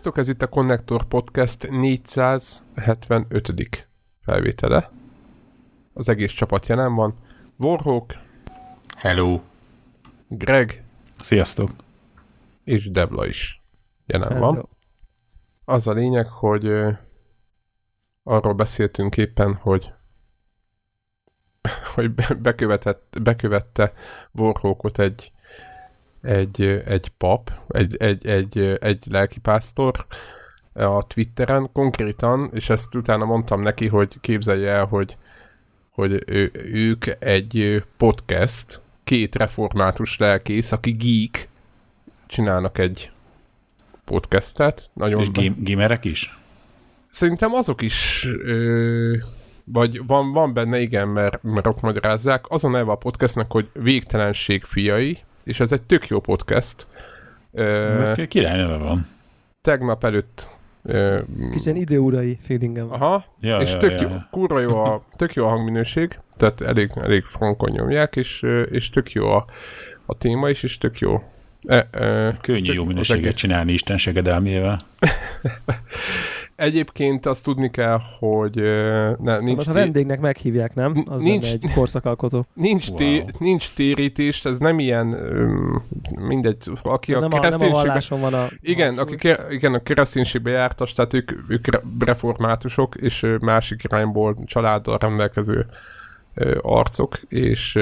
[0.00, 3.88] Sziasztok, ez itt a Connector Podcast 475.
[4.20, 4.90] felvétele.
[5.92, 7.18] Az egész csapat jelen van.
[7.58, 8.12] Warhawk,
[8.96, 9.40] Hello.
[10.28, 10.84] Greg
[11.18, 11.70] Sziasztok.
[12.64, 13.62] és Debla is
[14.06, 14.40] jelen Hello.
[14.40, 14.68] van.
[15.64, 16.90] Az a lényeg, hogy ö,
[18.22, 19.92] arról beszéltünk éppen, hogy
[21.94, 23.92] hogy be- bekövetett, bekövette
[24.32, 25.32] Warhawkot egy
[26.22, 30.06] egy, egy pap, egy, egy, egy, egy lelkipásztor
[30.72, 35.16] a Twitteren konkrétan, és ezt utána mondtam neki, hogy képzelje el, hogy,
[35.90, 41.48] hogy ő, ők egy podcast, két református lelkész, aki geek,
[42.26, 43.10] csinálnak egy
[44.04, 44.90] podcastet.
[44.92, 46.38] Nagyon És gim- gimerek is?
[47.10, 49.16] Szerintem azok is, ö,
[49.64, 52.44] vagy van, van benne, igen, mert, mert magyarázzák.
[52.48, 55.18] Az a neve a podcastnek, hogy Végtelenség fiai,
[55.50, 56.86] és ez egy tök jó podcast.
[57.52, 59.06] Ö, Ki- Király neve van.
[59.62, 60.50] tegnap előtt
[61.50, 62.92] Kicsit ilyen időurai feelingem.
[62.92, 64.28] Aha, Ja, és ja, tök, ja, jó, ja.
[64.30, 69.12] kurva jó a, tök jó a hangminőség, tehát elég, elég frankon nyomják, és, és tök
[69.12, 69.44] jó a,
[70.06, 71.16] a téma is, és tök jó.
[71.66, 74.78] E, e, Könnyű tök jó minőséget csinálni Isten segedelmével.
[76.60, 78.54] Egyébként azt tudni kell, hogy
[79.18, 81.02] ne, nincs, Most a vendégnek meghívják, nem?
[81.04, 82.44] Az Nincs- egy korszakalkotó.
[82.54, 82.96] nincs, Wow.
[82.96, 85.06] té, nincs térítés, ez nem ilyen,
[86.20, 87.86] mindegy, aki a Nem a, nem a kereszténységben...
[87.86, 88.46] valláson van a...
[88.60, 94.36] Igen, a aki igen, a kereszténységbe jártas, tehát ők, ők re- reformátusok, és másik irányból
[94.44, 95.66] családdal rendelkező
[96.62, 97.78] arcok, és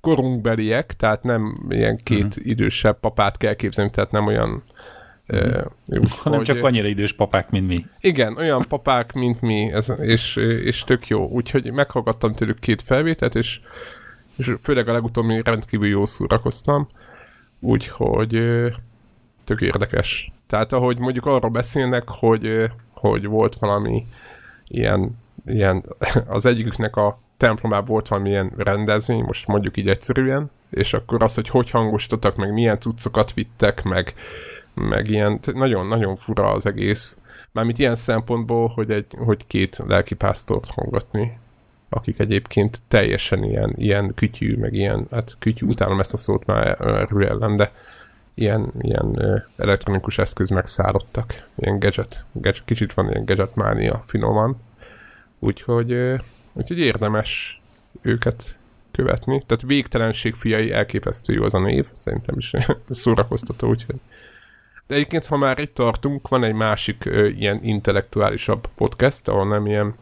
[0.00, 2.46] korunkbeliek, tehát nem ilyen két uh-huh.
[2.46, 4.62] idősebb papát kell képzelni, tehát nem olyan
[5.26, 5.62] ö,
[6.22, 7.86] Hanem hogy- csak annyira idős papák, mint mi.
[8.00, 11.28] igen, olyan papák, mint mi, ez, és, és tök jó.
[11.28, 13.60] Úgyhogy meghallgattam tőlük két felvételt, és,
[14.36, 16.88] és főleg a legutóbbi rendkívül jó szórakoztam.
[17.60, 18.42] Úgyhogy
[19.44, 20.32] tök érdekes.
[20.46, 24.06] Tehát ahogy mondjuk arról beszélnek, hogy, hogy volt valami
[24.68, 25.84] ilyen, ilyen
[26.26, 31.48] az egyiküknek a templomában volt valamilyen rendezvény, most mondjuk így egyszerűen, és akkor az, hogy
[31.48, 34.14] hogy hangosítottak, meg milyen cuccokat vittek, meg,
[34.76, 37.18] meg ilyen, nagyon-nagyon fura az egész.
[37.52, 41.38] Mármint ilyen szempontból, hogy, egy, hogy két lelkipásztort hallgatni,
[41.88, 46.76] akik egyébként teljesen ilyen, ilyen kütyű, meg ilyen, hát kütyű, utálom ezt a szót már
[47.10, 47.72] ellen, de
[48.34, 49.18] ilyen, ilyen
[49.56, 51.48] elektronikus eszköz megszállottak.
[51.56, 54.56] Ilyen gadget, gadget, kicsit van ilyen gadget mánia finoman.
[55.38, 55.96] Úgyhogy,
[56.52, 57.60] úgyhogy érdemes
[58.02, 58.58] őket
[58.90, 59.42] követni.
[59.46, 62.52] Tehát végtelenség fiai elképesztő jó az a név, szerintem is
[62.88, 64.00] szórakoztató, úgyhogy
[64.86, 69.66] de egyébként, ha már itt tartunk, van egy másik ö, ilyen intellektuálisabb podcast, ahol nem
[69.66, 69.94] ilyen,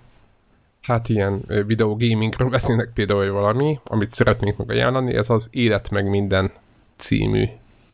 [0.80, 6.52] hát ilyen videogamingről beszélnek például valami, amit szeretnék meg ez az Élet meg minden
[6.96, 7.44] című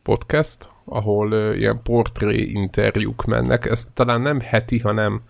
[0.03, 3.65] podcast, ahol ö, ilyen portré interjúk mennek.
[3.65, 5.21] Ez talán nem heti, hanem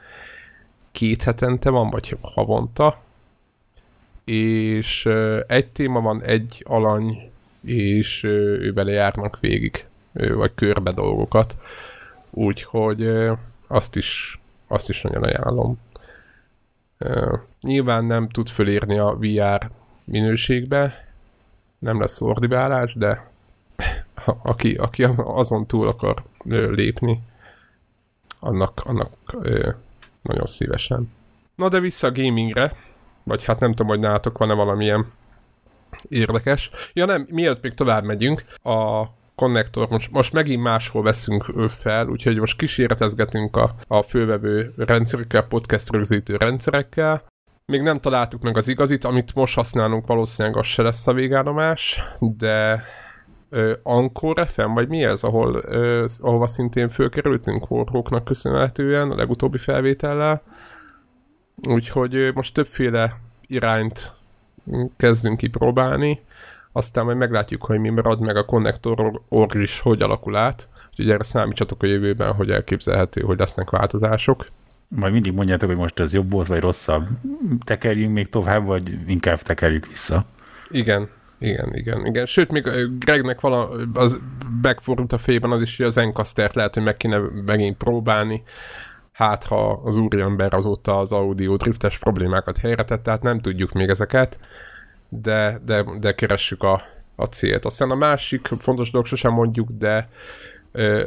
[0.92, 3.02] két hetente van, vagy havonta.
[4.26, 7.32] És ö, egy téma van, egy alany,
[7.66, 11.58] és ő vele járnak végig, vagy körbe dolgokat.
[12.30, 13.08] Úgyhogy
[13.68, 15.80] azt is, azt is nagyon ajánlom.
[17.62, 19.70] Nyilván nem tud fölírni a VR
[20.04, 21.08] minőségbe,
[21.80, 23.30] nem lesz ordibálás, de
[24.44, 27.22] aki, aki az- azon túl akar lépni,
[28.40, 29.10] annak, annak
[30.22, 31.12] nagyon szívesen.
[31.56, 32.76] Na de vissza a gamingre,
[33.24, 35.12] vagy hát nem tudom, hogy nálatok van-e valamilyen
[36.10, 36.72] érdekes.
[36.94, 39.06] Ja nem, mielőtt még tovább megyünk, a
[39.42, 45.92] konnektor most, most megint máshol veszünk fel, úgyhogy most kísérletezgetünk a, a fővevő rendszerekkel, podcast
[45.92, 47.24] rögzítő rendszerekkel.
[47.66, 52.02] Még nem találtuk meg az igazit, amit most használunk, valószínűleg az se lesz a végállomás,
[52.20, 52.84] de
[53.50, 59.58] ö, Anchor FM, vagy mi ez, ahol, ö, ahova szintén fölkerültünk Warhawknak köszönhetően a legutóbbi
[59.58, 60.42] felvétellel.
[61.68, 64.12] Úgyhogy ö, most többféle irányt
[64.72, 66.20] mm, kezdünk kipróbálni,
[66.72, 70.70] aztán majd meglátjuk, hogy mi marad meg a konnektor org is, hogy alakul át.
[70.90, 74.48] Úgyhogy erre számítsatok a jövőben, hogy elképzelhető, hogy lesznek változások.
[74.88, 77.08] Majd mindig mondjátok, hogy most ez jobb volt, vagy rosszabb.
[77.64, 80.26] Tekerjünk még tovább, vagy inkább tekerjük vissza.
[80.70, 81.10] Igen,
[81.40, 82.26] igen, igen, igen.
[82.26, 82.70] Sőt, még
[83.00, 84.20] Gregnek vala, az
[84.62, 88.44] megfordult a fejében az is, hogy az Encastert lehet, hogy meg kéne megint próbálni.
[89.12, 94.40] Hát, ha az úriember azóta az audio driftes problémákat helyretett, tehát nem tudjuk még ezeket,
[95.14, 96.82] de, de, de keressük a,
[97.16, 97.66] a célt.
[97.66, 100.10] Aztán a másik fontos dolog sosem mondjuk, de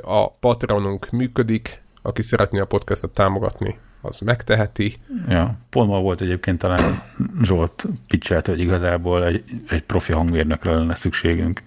[0.02, 4.96] a Patreonunk működik, aki szeretné a podcastot támogatni, az megteheti.
[5.28, 7.02] Ja, pont ma volt egyébként talán
[7.42, 11.62] Zsolt pitchelte, hogy igazából egy, egy profi hangmérnökre lenne szükségünk.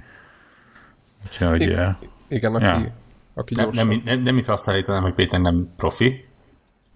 [1.25, 1.75] Úgyhogy I-.
[2.27, 2.85] Igen, aki, Ja.
[3.33, 6.26] aki nem, nem, nem, nem itt hasonlítanám, hogy Péter nem profi.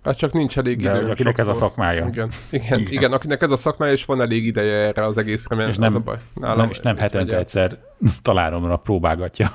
[0.04, 1.10] Hát csak nincs elég idő.
[1.10, 2.08] akinek ez a szakmája.
[2.08, 2.92] Igen, igen, igen.
[2.92, 5.88] igen, akinek ez a szakmája, és van elég ideje erre az egészre, mert és nem,
[5.88, 6.18] az a baj.
[6.34, 7.78] Nálam nem, és nem hetente egyszer
[8.22, 9.52] találomra próbálgatja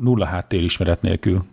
[0.00, 1.44] nulla háttérismeret nélkül.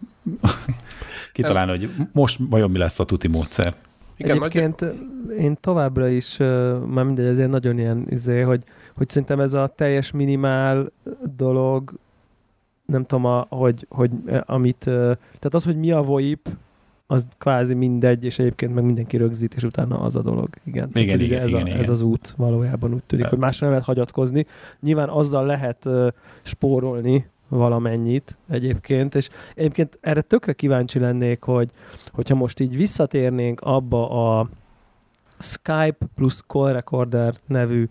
[1.34, 3.74] Kitalálni, hogy most vajon mi lesz a tuti módszer.
[4.18, 5.38] Igen, Egyébként nagy...
[5.38, 6.38] én továbbra is,
[6.88, 8.64] már mindegy, ezért nagyon ilyen izé, hogy,
[8.96, 10.92] hogy szerintem ez a teljes minimál
[11.36, 11.94] dolog,
[12.86, 14.12] nem tudom, a, hogy, hogy
[14.46, 16.50] amit, tehát az, hogy mi a VoIP,
[17.08, 20.50] az kvázi mindegy, és egyébként meg mindenki rögzít, és utána az a dolog.
[20.64, 21.80] Igen, igen, igen, ez, igen, a, igen.
[21.80, 24.46] ez az út valójában úgy tűnik, hogy másra nem lehet hagyatkozni.
[24.80, 26.08] Nyilván azzal lehet uh,
[26.42, 31.72] spórolni valamennyit egyébként, és egyébként erre tökre kíváncsi lennék, hogy
[32.12, 34.50] hogyha most így visszatérnénk abba a
[35.40, 37.88] Skype plusz Call Recorder nevű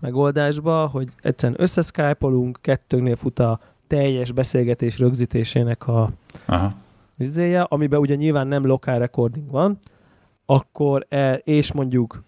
[0.00, 6.10] megoldásba, hogy egyszerűen összeskype-olunk, kettőnknél fut a teljes beszélgetés rögzítésének a
[6.46, 6.74] Aha
[7.18, 9.78] vizéje, amiben ugye nyilván nem lokál recording van,
[10.46, 12.22] akkor el, és mondjuk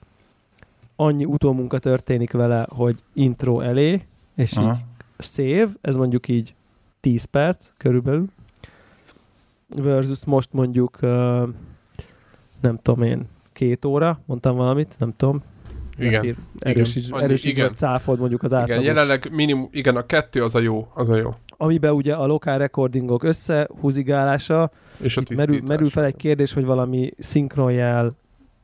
[0.97, 4.71] annyi utómunka történik vele, hogy intro elé, és Aha.
[4.71, 4.85] így
[5.19, 6.55] save, ez mondjuk így
[7.01, 8.27] 10 perc körülbelül,
[9.69, 11.49] versus most mondjuk uh,
[12.61, 15.43] nem tudom én, két óra, mondtam valamit, nem tudom,
[16.03, 16.37] igen.
[16.59, 17.23] Erősíts, igen.
[17.23, 17.71] erősíts igen.
[17.75, 18.83] cáfold mondjuk az átlagos.
[18.83, 21.35] Igen, jelenleg minimum, igen, a kettő az a jó, az a jó.
[21.57, 24.71] Amiben ugye a lokál recordingok összehúzigálása,
[25.01, 28.13] és a merül, merül fel egy kérdés, hogy valami szinkronjel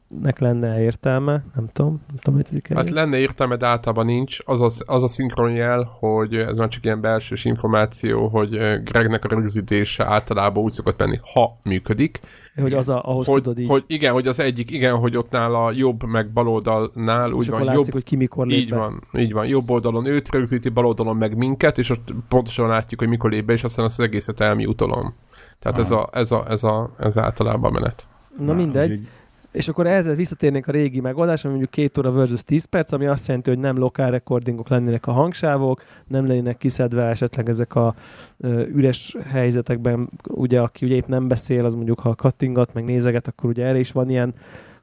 [0.08, 4.38] nek lenne értelme, nem tudom, nem tudom, hogy Hát lenne értelme, de általában nincs.
[4.44, 8.50] Az a, az a szinkronjel, hogy ez már csak ilyen belsős információ, hogy
[8.82, 12.20] Gregnek a rögzítése általában úgy szokott menni, ha működik.
[12.54, 13.68] Hogy az a, ahhoz hogy, tudod így.
[13.68, 17.84] Hogy igen, hogy az egyik, igen, hogy ott nála jobb, meg baloldalnál úgy van, látszik,
[17.84, 18.76] jobb, hogy ki mikor lép így be.
[18.76, 23.00] van, így van, jobb oldalon őt rögzíti, bal oldalon meg minket, és ott pontosan látjuk,
[23.00, 25.14] hogy mikor lép be, és aztán azt az egészet elmiutolom.
[25.58, 28.08] Tehát ez a, ez, a, ez, a, ez általában a menet.
[28.38, 29.08] Na mindegy.
[29.56, 33.06] És akkor ezzel visszatérnénk a régi megoldás, ami mondjuk két óra versus 10 perc, ami
[33.06, 37.94] azt jelenti, hogy nem lokál recordingok lennének a hangsávok, nem lennének kiszedve esetleg ezek a
[38.38, 43.28] ö, üres helyzetekben, ugye aki ugye épp nem beszél, az mondjuk ha kattingat, meg nézeget,
[43.28, 44.34] akkor ugye erre is van ilyen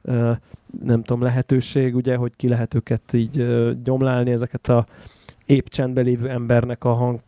[0.01, 0.31] ö,
[0.83, 4.85] nem tudom, lehetőség, ugye, hogy ki lehet őket így ö, gyomlálni, ezeket a
[5.45, 7.19] épp csendben lévő embernek a hang,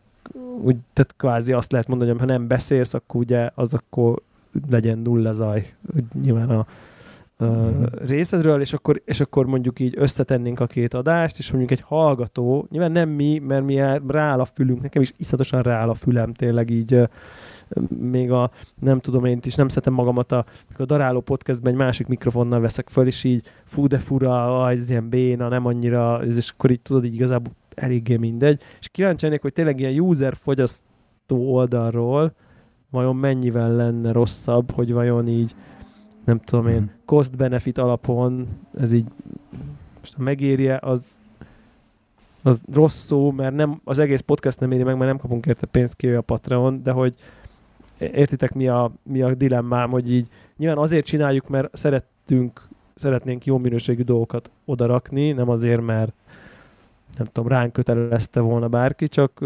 [0.62, 4.22] úgy, tehát kvázi azt lehet mondani, hogy ha nem beszélsz, akkor ugye az akkor
[4.70, 5.74] legyen nulla zaj.
[5.94, 6.66] Úgy nyilván a
[7.38, 11.84] uh, részedről, és akkor, és akkor mondjuk így összetennénk a két adást, és mondjuk egy
[11.86, 16.32] hallgató, nyilván nem mi, mert mi rááll a fülünk, nekem is iszatosan rááll a fülem
[16.32, 17.08] tényleg így,
[17.98, 18.50] még a,
[18.80, 20.44] nem tudom, én is nem szeretem magamat a,
[20.76, 25.08] a daráló podcastben egy másik mikrofonnal veszek föl, és így fú de fura, ez ilyen
[25.08, 28.62] béna, nem annyira, és akkor így tudod, így igazából eléggé mindegy.
[28.80, 32.34] És kíváncsi hogy tényleg ilyen user fogyasztó oldalról
[32.90, 35.54] vajon mennyivel lenne rosszabb, hogy vajon így
[36.26, 36.90] nem tudom én, mhm.
[37.04, 39.08] cost-benefit alapon ez így
[40.00, 41.20] most ha megérje, az
[42.46, 45.66] az rossz szó, mert nem, az egész podcast nem éri meg, mert nem kapunk érte
[45.66, 47.14] pénzt ki a Patreon, de hogy
[47.98, 53.58] értitek mi a, mi a dilemmám, hogy így nyilván azért csináljuk, mert szerettünk, szeretnénk jó
[53.58, 56.12] minőségű dolgokat odarakni, nem azért, mert
[57.18, 59.44] nem tudom, ránk kötelezte volna bárki, csak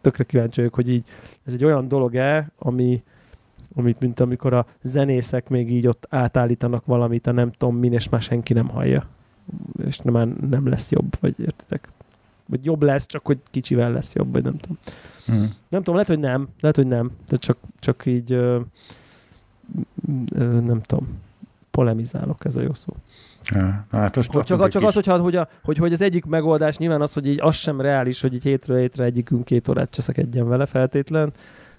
[0.00, 1.06] tökre kíváncsi vagyok, hogy így
[1.44, 3.02] ez egy olyan dolog-e, ami,
[3.74, 8.08] amit mint amikor a zenészek még így ott átállítanak valamit, a nem tudom min, és
[8.08, 9.06] már senki nem hallja.
[9.86, 11.88] És nem, már nem lesz jobb, vagy értitek?
[12.46, 14.78] Vagy jobb lesz, csak hogy kicsivel lesz jobb, vagy nem tudom.
[15.26, 15.50] Hmm.
[15.68, 18.60] Nem tudom, lehet, hogy nem, lehet, hogy nem, de csak, csak így ö,
[20.34, 21.08] ö, nem tudom,
[21.70, 22.92] polemizálok, ez a jó szó.
[23.50, 26.76] Ja, hát most csak, csak, csak az, hogyha, hogy, a, hogy, hogy az egyik megoldás
[26.76, 30.48] nyilván az, hogy így az sem reális, hogy így hétről hétre egyikünk két órát cseszekedjen
[30.48, 31.32] vele feltétlen,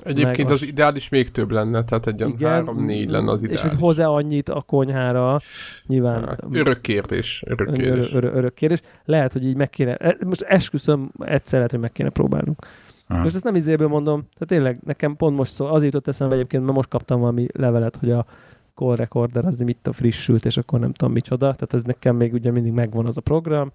[0.03, 3.63] Egyébként az ideális még több lenne, tehát egy ilyen három-négy lenne az ideális.
[3.63, 5.39] És hogy hozzá annyit a konyhára,
[5.87, 6.27] nyilván...
[6.27, 8.13] Hát, örök kérdés, örök kérdés.
[8.13, 8.81] Ör, ör, örök kérdés.
[9.05, 12.65] Lehet, hogy így meg kéne, e, most esküszöm, egyszer lehet, hogy meg kéne próbálnunk.
[13.07, 13.21] Aha.
[13.21, 16.63] Most ezt nem izéből mondom, tehát tényleg nekem pont most szó, azért jutott eszembe egyébként,
[16.63, 18.25] mert most kaptam valami levelet, hogy a
[18.75, 22.33] call recorder az mit a frissült, és akkor nem tudom micsoda, tehát ez nekem még
[22.33, 23.71] ugye mindig megvan az a program,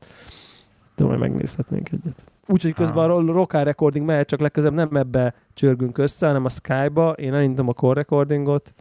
[0.96, 2.24] de majd megnézhetnénk egyet.
[2.50, 7.10] Úgyhogy közben a Rockár Recording mehet, csak legközelebb nem ebbe csörgünk össze, hanem a Skype-ba.
[7.10, 8.74] Én elindítom a core recordingot,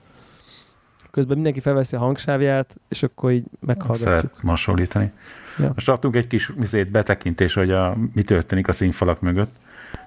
[1.11, 4.07] közben mindenki felveszi a hangsávját, és akkor így meghallgatjuk.
[4.07, 5.11] Szeret hasonlítani.
[5.57, 5.71] Ja.
[5.73, 9.55] Most adtunk egy kis mizét betekintés, hogy a, mi történik a színfalak mögött,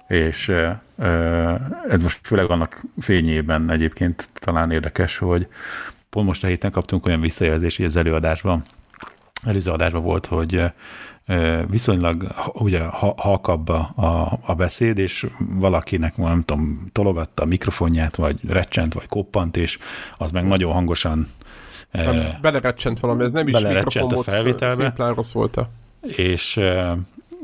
[0.07, 0.49] és
[1.89, 5.47] ez most főleg annak fényében egyébként talán érdekes, hogy
[6.09, 8.61] pont most a héten kaptunk olyan visszajelzést az előadásban,
[9.45, 10.63] előző adásban volt, hogy
[11.67, 12.83] viszonylag ugye
[13.17, 19.07] halkabb a, a, a beszéd, és valakinek, nem tudom, tologatta a mikrofonját, vagy recsent, vagy
[19.07, 19.77] koppant, és
[20.17, 21.27] az meg nagyon hangosan
[22.41, 24.75] belerecsent valami, ez nem is mikrofon a felvételbe.
[24.75, 25.69] szimplán rossz volt -e.
[26.01, 26.59] És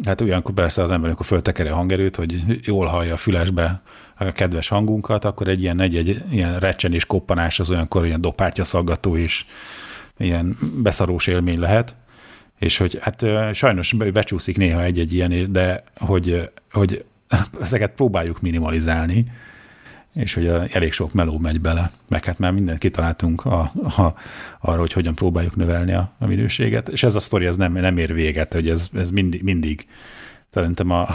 [0.03, 3.81] hát olyankor persze az ember, amikor föltekeri a hangerőt, hogy jól hallja a fülesbe
[4.15, 8.63] a kedves hangunkat, akkor egy ilyen, egy, egy ilyen recsenés koppanás az olyankor ilyen dopártya
[8.63, 9.46] szaggató és
[10.17, 11.96] ilyen beszarós élmény lehet
[12.58, 17.06] és hogy hát sajnos becsúszik néha egy-egy ilyen, de hogy, hogy
[17.62, 19.26] ezeket próbáljuk minimalizálni,
[20.14, 24.16] és hogy elég sok meló megy bele, meg hát már mindent kitaláltunk a, a,
[24.60, 27.98] arra, hogy hogyan próbáljuk növelni a, a minőséget, és ez a sztori ez nem, nem
[27.98, 29.88] ér véget, hogy ez, ez mindig, mindig
[30.50, 31.08] szerintem a,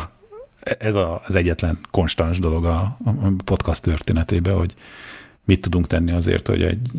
[0.79, 4.75] ez a, az egyetlen konstans dolog a, a podcast történetében, hogy
[5.45, 6.91] mit tudunk tenni azért, hogy egy,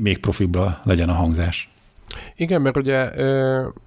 [0.00, 1.70] még profibla legyen a hangzás.
[2.36, 3.10] Igen, mert ugye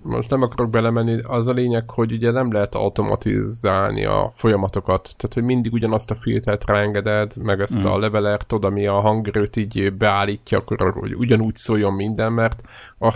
[0.02, 5.34] most nem akarok belemenni, az a lényeg, hogy ugye nem lehet automatizálni a folyamatokat, tehát
[5.34, 7.86] hogy mindig ugyanazt a filtert ráengeded, meg ezt mm.
[7.86, 12.62] a levelert oda, ami a hangerőt így beállítja, akkor hogy ugyanúgy szóljon minden, mert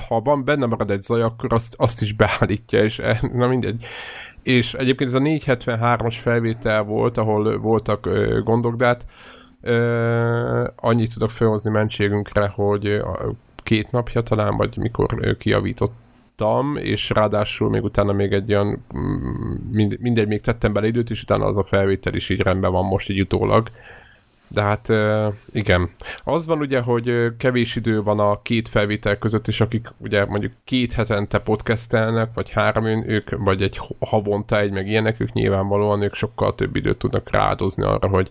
[0.07, 3.85] ha van benne marad egy zaj, akkor azt, azt is beállítja, és e, na mindegy.
[4.43, 8.09] És egyébként ez a 473-as felvétel volt, ahol voltak
[8.43, 9.05] gondok, de hát
[10.75, 13.01] annyit tudok felhozni mentségünkre, hogy
[13.63, 19.97] két napja talán, vagy mikor kiavítottam, és ráadásul még utána még egy olyan, mm, mind,
[19.99, 23.09] mindegy, még tettem bele időt, és utána az a felvétel is így rendben van most
[23.09, 23.67] így utólag.
[24.53, 24.89] De hát
[25.51, 25.89] igen.
[26.23, 30.51] Az van ugye, hogy kevés idő van a két felvétel között, és akik ugye mondjuk
[30.63, 36.13] két hetente podcastelnek, vagy három, ők, vagy egy havonta egy, meg ilyenek, ők nyilvánvalóan ők
[36.13, 38.29] sokkal több időt tudnak rádozni arra, hogy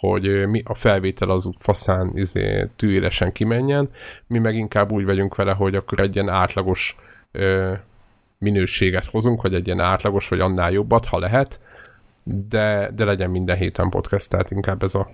[0.00, 3.90] hogy mi a felvétel az faszán izé, tűélesen kimenjen,
[4.26, 6.96] mi meg inkább úgy vagyunk vele, hogy akkor egy ilyen átlagos
[7.32, 7.72] ö,
[8.38, 11.60] minőséget hozunk, vagy egy ilyen átlagos, vagy annál jobbat, ha lehet,
[12.48, 15.10] de, de legyen minden héten podcast, tehát inkább ez a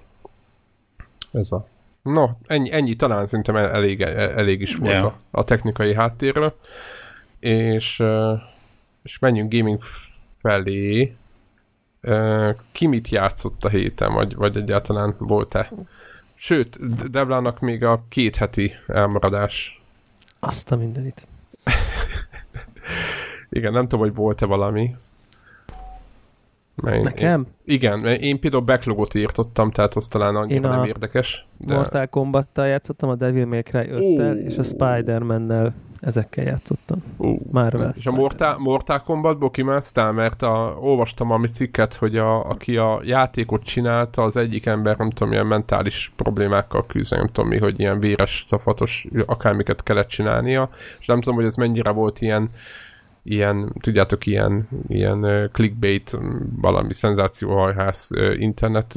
[1.32, 1.66] ez a.
[2.02, 2.94] No, ennyi, ennyi.
[2.94, 5.04] Talán szerintem elég, elég is volt yeah.
[5.04, 6.56] a, a technikai háttérről.
[7.40, 8.02] És,
[9.02, 9.82] és menjünk gaming
[10.40, 11.14] felé
[12.73, 15.73] ki mit játszott a héten, vagy, vagy egyáltalán volt-e?
[16.35, 19.82] Sőt, Deblának még a két heti elmaradás.
[20.40, 21.26] Azt a mindenit.
[23.49, 24.97] Igen, nem tudom, hogy volt-e valami.
[26.75, 27.40] Mert Nekem?
[27.40, 31.47] Én, igen, mert én például backlogot írtottam, tehát az talán annyira nem érdekes.
[31.56, 31.75] De...
[31.75, 37.02] Mortal Kombat-tal játszottam, a Devil May Cry 5-tel, és a Spider-Man-nel ezekkel játszottam.
[37.16, 42.49] Uh, Már És a Mortal, Mortal Kombatból kimásztál, mert a, olvastam a cikket, hogy a,
[42.49, 47.50] aki a játékot csinálta, az egyik ember, nem tudom, ilyen mentális problémákkal küzd, nem tudom
[47.50, 52.21] mi, hogy ilyen véres, cafatos, akármiket kellett csinálnia, és nem tudom, hogy ez mennyire volt
[52.21, 52.50] ilyen
[53.25, 56.18] ilyen, tudjátok, ilyen, ilyen clickbait,
[56.61, 58.94] valami szenzációhajház internet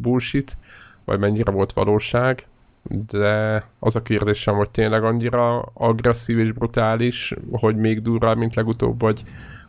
[0.00, 0.56] bullshit,
[1.04, 2.46] vagy mennyire volt valóság,
[2.88, 9.00] de az a kérdésem, hogy tényleg annyira agresszív és brutális, hogy még durvább, mint legutóbb,
[9.00, 9.22] vagy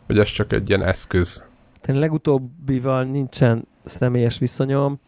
[0.06, 1.48] hogy ez csak egy ilyen eszköz?
[1.88, 5.00] Én legutóbbival nincsen személyes viszonyom,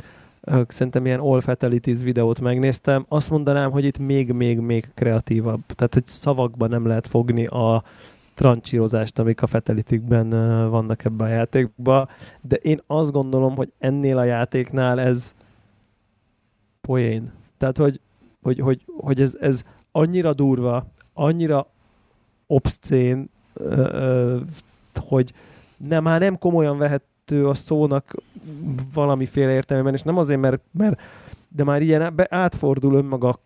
[0.69, 5.61] szerintem ilyen All Fatalities videót megnéztem, azt mondanám, hogy itt még-még-még kreatívabb.
[5.67, 7.85] Tehát, hogy szavakban nem lehet fogni a
[8.35, 10.29] trancsírozást, amik a fatalitikben
[10.71, 12.09] vannak ebben a játékban,
[12.41, 15.35] de én azt gondolom, hogy ennél a játéknál ez
[16.81, 17.33] poén.
[17.63, 18.01] Tehát, hogy,
[18.43, 21.67] hogy, hogy, hogy ez, ez annyira durva, annyira
[22.47, 23.31] obszcén,
[24.95, 25.33] hogy
[25.77, 28.15] nem, már nem komolyan vehető a szónak
[28.95, 31.01] valamiféle értelmében, és nem azért, mert, mert
[31.49, 33.39] de már ilyen átfordul önmaga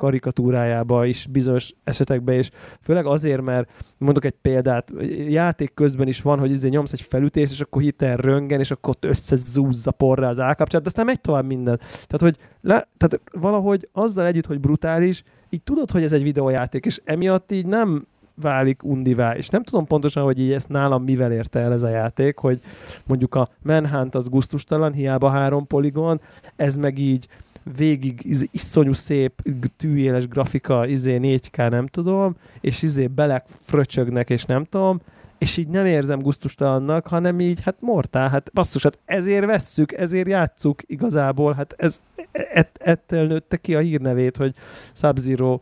[0.00, 4.92] karikatúrájába is bizonyos esetekben, és főleg azért, mert mondok egy példát,
[5.28, 8.94] játék közben is van, hogy izé nyomsz egy felütést, és akkor hirtelen röngen, és akkor
[8.94, 11.76] ott összezúzza porra az állkapcsát, de aztán megy tovább minden.
[11.78, 16.86] Tehát, hogy le, tehát valahogy azzal együtt, hogy brutális, így tudod, hogy ez egy videójáték,
[16.86, 21.32] és emiatt így nem válik undivá, és nem tudom pontosan, hogy így ezt nálam mivel
[21.32, 22.60] érte el ez a játék, hogy
[23.06, 26.20] mondjuk a Manhunt az guztustalan, hiába három poligon,
[26.56, 27.28] ez meg így
[27.76, 29.42] végig iz, iszonyú szép,
[29.76, 35.00] tűéles grafika, izé 4K, nem tudom, és izé belek fröcsögnek, és nem tudom,
[35.38, 40.28] és így nem érzem gusztustalannak, hanem így, hát mortál, hát basszus, hát ezért vesszük, ezért
[40.28, 42.00] játsszuk igazából, hát ez
[42.32, 44.54] ett, ettől nőtte ki a hírnevét, hogy
[44.92, 45.58] Sub-Zero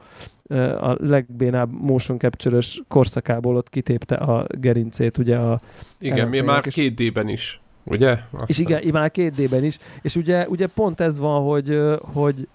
[0.81, 5.61] a legbénább motion capture korszakából ott kitépte a gerincét, ugye a
[5.99, 7.61] Igen, mi már két D-ben is.
[7.91, 8.11] Ugye?
[8.11, 8.47] Aztán.
[8.47, 9.79] És igen, már két D-ben is.
[10.03, 12.49] És ugye, ugye pont ez van, hogy, hogy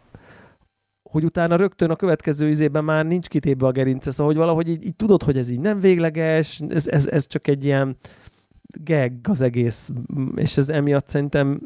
[1.13, 4.85] hogy utána rögtön a következő izében már nincs kitépve a gerince, szóval hogy valahogy így,
[4.85, 7.97] így tudod, hogy ez így nem végleges, ez, ez, ez csak egy ilyen
[8.83, 9.89] gag az egész,
[10.35, 11.61] és ez emiatt szerintem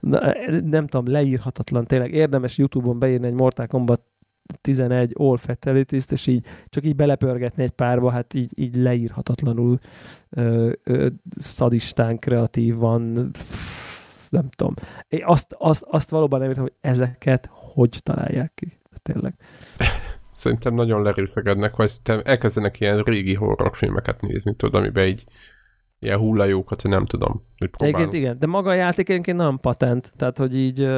[0.74, 4.00] nem tudom, leírhatatlan, tényleg érdemes YouTube-on beírni egy Mortal Kombat
[4.60, 9.78] 11 all fatalities és így csak így belepörgetni egy párba, hát így, így leírhatatlanul
[10.30, 13.30] ö, ö, szadistán, kreatívan,
[14.30, 14.74] nem tudom.
[15.08, 18.78] Én azt, azt, azt valóban nem értem, hogy ezeket hogy találják ki.
[19.02, 19.34] Tényleg.
[20.32, 25.24] Szerintem nagyon lerőszegednek, vagy elkezdenek ilyen régi horrorfilmeket nézni, tudod, amiben így
[25.98, 27.46] ilyen hullajókat, nem tudom.
[27.76, 30.88] Egyébként igen, de maga a játék egyébként nem patent, tehát hogy így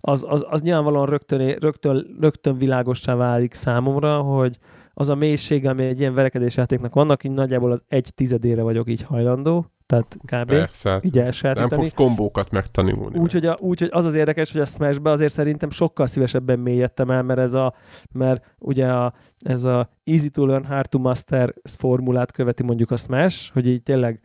[0.00, 4.58] az, az, az nyilvánvalóan rögtön, rögtön, rögtön világossá válik számomra, hogy
[4.94, 8.88] az a mélység, ami egy ilyen verekedés játéknak vannak, így nagyjából az egy tizedére vagyok
[8.88, 10.48] így hajlandó, tehát kb.
[10.48, 13.18] Persze, hát így Nem fogsz kombókat megtanulni.
[13.18, 17.22] Úgyhogy úgy, hogy az az érdekes, hogy a Smash-be azért szerintem sokkal szívesebben mélyedtem el,
[17.22, 17.74] mert ez a,
[18.12, 22.96] mert ugye a, ez a easy to learn, hard to master formulát követi mondjuk a
[22.96, 24.20] Smash, hogy így tényleg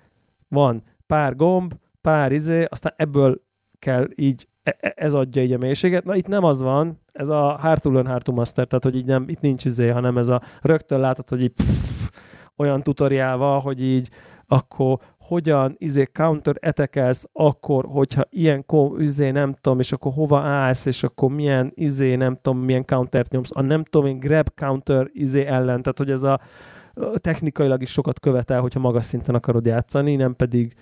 [0.47, 3.41] van pár gomb, pár izé, aztán ebből
[3.79, 4.47] kell így,
[4.96, 6.03] ez adja így a mélységet.
[6.03, 8.96] Na itt nem az van, ez a hard to learn, hard to master, tehát hogy
[8.96, 12.10] így nem, itt nincs izé, hanem ez a rögtön látod, hogy így pff,
[12.58, 14.10] olyan tutoriálva, hogy így
[14.48, 18.65] akkor hogyan izé counter etekelsz akkor, hogyha ilyen
[18.98, 23.32] izé nem tudom, és akkor hova állsz, és akkor milyen izé nem tudom, milyen countert
[23.32, 26.39] nyomsz, a nem tudom én grab counter izé ellen, tehát hogy ez a
[27.15, 30.74] technikailag is sokat követel, hogyha magas szinten akarod játszani, nem pedig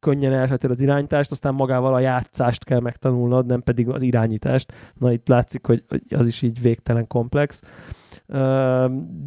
[0.00, 4.72] könnyen elsetél az irányítást, aztán magával a játszást kell megtanulnod, nem pedig az irányítást.
[4.94, 7.62] Na itt látszik, hogy az is így végtelen komplex.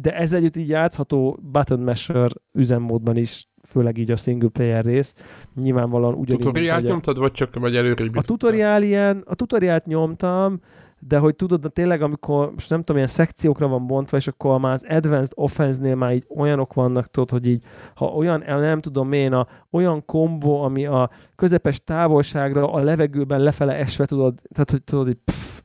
[0.00, 5.14] De ez együtt így játszható button masher üzemmódban is főleg így a single player rész.
[5.54, 6.44] Nyilvánvalóan ugyanígy...
[6.44, 8.16] Tutoriált nyomtad, vagy csak vagy előrébb?
[8.16, 10.60] A tutoriál ilyen, a tutoriált nyomtam,
[10.98, 14.60] de hogy tudod, de tényleg amikor, most nem tudom, ilyen szekciókra van bontva, és akkor
[14.60, 17.62] már az Advanced Offense-nél már így olyanok vannak, tudod, hogy így,
[17.94, 23.76] ha olyan, nem tudom én, a, olyan kombó, ami a közepes távolságra a levegőben lefele
[23.76, 25.60] esve tudod, tehát hogy tudod, hogy pff,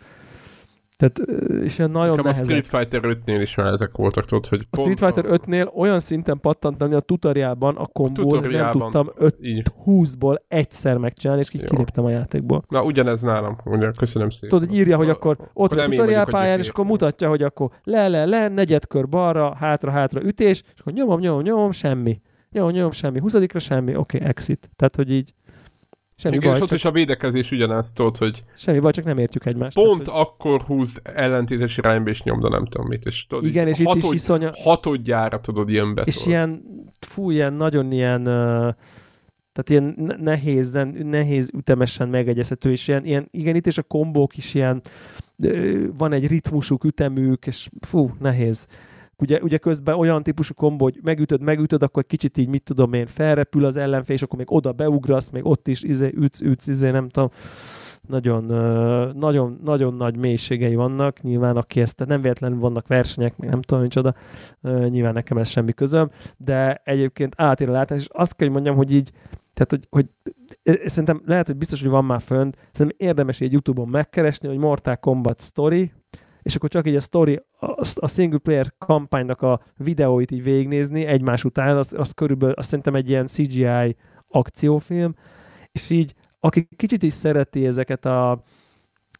[1.02, 2.44] tehát, és ilyen nagyon Nekem nehezek.
[2.44, 4.68] a Street Fighter 5-nél is már ezek voltak, tudod, hogy...
[4.70, 10.38] A Street Fighter 5-nél olyan szinten pattant, hogy a tutoriában a kombót nem tudtam 5-20-ból
[10.48, 12.64] egyszer megcsinálni, és így kiléptem a játékból.
[12.68, 14.60] Na, ugyanez nálam, ugye, köszönöm szépen.
[14.60, 18.26] Tudod, írja, hogy akkor ott a tutoriál pályán, és akkor mutatja, hogy akkor le, le,
[18.26, 22.22] le, negyedkör balra, hátra, hátra ütés, és akkor nyomom, nyomom, nyomom, semmi.
[22.52, 23.20] Nyomom, nyomom, semmi.
[23.20, 24.70] 20 semmi, oké, okay, exit.
[24.76, 25.34] Tehát, hogy így
[26.22, 26.78] Semmi Igen, baj, és ott csak...
[26.78, 28.42] is a védekezés ugyanezt tudod, hogy...
[28.56, 29.76] Semmi baj, csak nem értjük egymást.
[29.76, 30.30] Pont tehát, hogy...
[30.30, 33.06] akkor húzd ellentétes irányba, és nyomda nem tudom mit.
[33.06, 34.52] És tudod, Igen, és hatod, itt is iszonya...
[34.64, 36.02] Hatodjára tudod, jön be.
[36.02, 36.30] És tudod.
[36.30, 36.64] ilyen,
[37.00, 38.22] fú, ilyen nagyon ilyen...
[38.22, 38.74] Uh,
[39.54, 40.72] tehát ilyen nehéz,
[41.04, 44.82] nehéz ütemesen megegyezhető, és ilyen, ilyen, igen, itt is a kombók is ilyen,
[45.98, 48.68] van egy ritmusuk, ütemük, és fú, nehéz
[49.22, 53.06] ugye, ugye közben olyan típusú kombó, hogy megütöd, megütöd, akkor kicsit így, mit tudom én,
[53.06, 56.90] felrepül az ellenfél, és akkor még oda beugrasz, még ott is izé, ütsz, ütsz, izé,
[56.90, 57.30] nem tudom.
[58.08, 58.44] Nagyon,
[59.16, 63.84] nagyon, nagyon nagy mélységei vannak, nyilván aki ezt, nem véletlenül vannak versenyek, meg nem tudom,
[63.84, 64.16] micsoda,
[64.88, 68.76] nyilván nekem ez semmi közöm, de egyébként átér a látás, és azt kell, hogy mondjam,
[68.76, 69.12] hogy így,
[69.54, 70.10] tehát, hogy, hogy
[70.86, 74.98] szerintem lehet, hogy biztos, hogy van már fönt, szerintem érdemes egy YouTube-on megkeresni, hogy Mortal
[74.98, 75.92] Kombat Story,
[76.42, 81.06] és akkor csak így a story, a, a single player kampánynak a videóit így végignézni
[81.06, 83.96] egymás után, az, az körülbelül azt szerintem egy ilyen CGI
[84.28, 85.16] akciófilm,
[85.72, 88.44] és így aki kicsit is szereti ezeket a,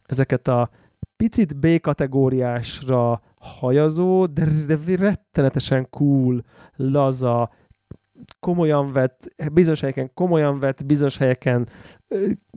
[0.06, 0.70] ezeket a
[1.16, 6.44] picit B-kategóriásra hajazó, de, de rettenetesen cool,
[6.76, 7.50] laza,
[8.40, 11.68] komolyan vett, bizonyos helyeken komolyan vett, bizonyos helyeken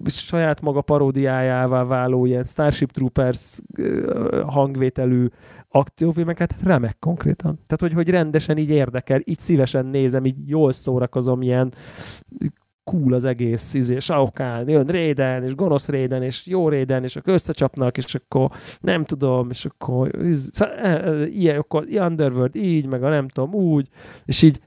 [0.05, 3.59] saját maga paródiájává váló ilyen Starship Troopers
[4.45, 5.27] hangvételű
[5.69, 7.53] akciófilmeket, hát remek konkrétan.
[7.53, 11.73] Tehát, hogy, hogy rendesen így érdekel, így szívesen nézem, így jól szórakozom ilyen
[12.85, 17.33] cool az egész, izé, Saukán, jön Réden, és gonosz Réden, és jó Réden, és akkor
[17.33, 20.11] összecsapnak, és akkor nem tudom, és akkor
[20.59, 23.87] e, e, ilyen, akkor Underworld így, meg a nem tudom, úgy,
[24.25, 24.61] és így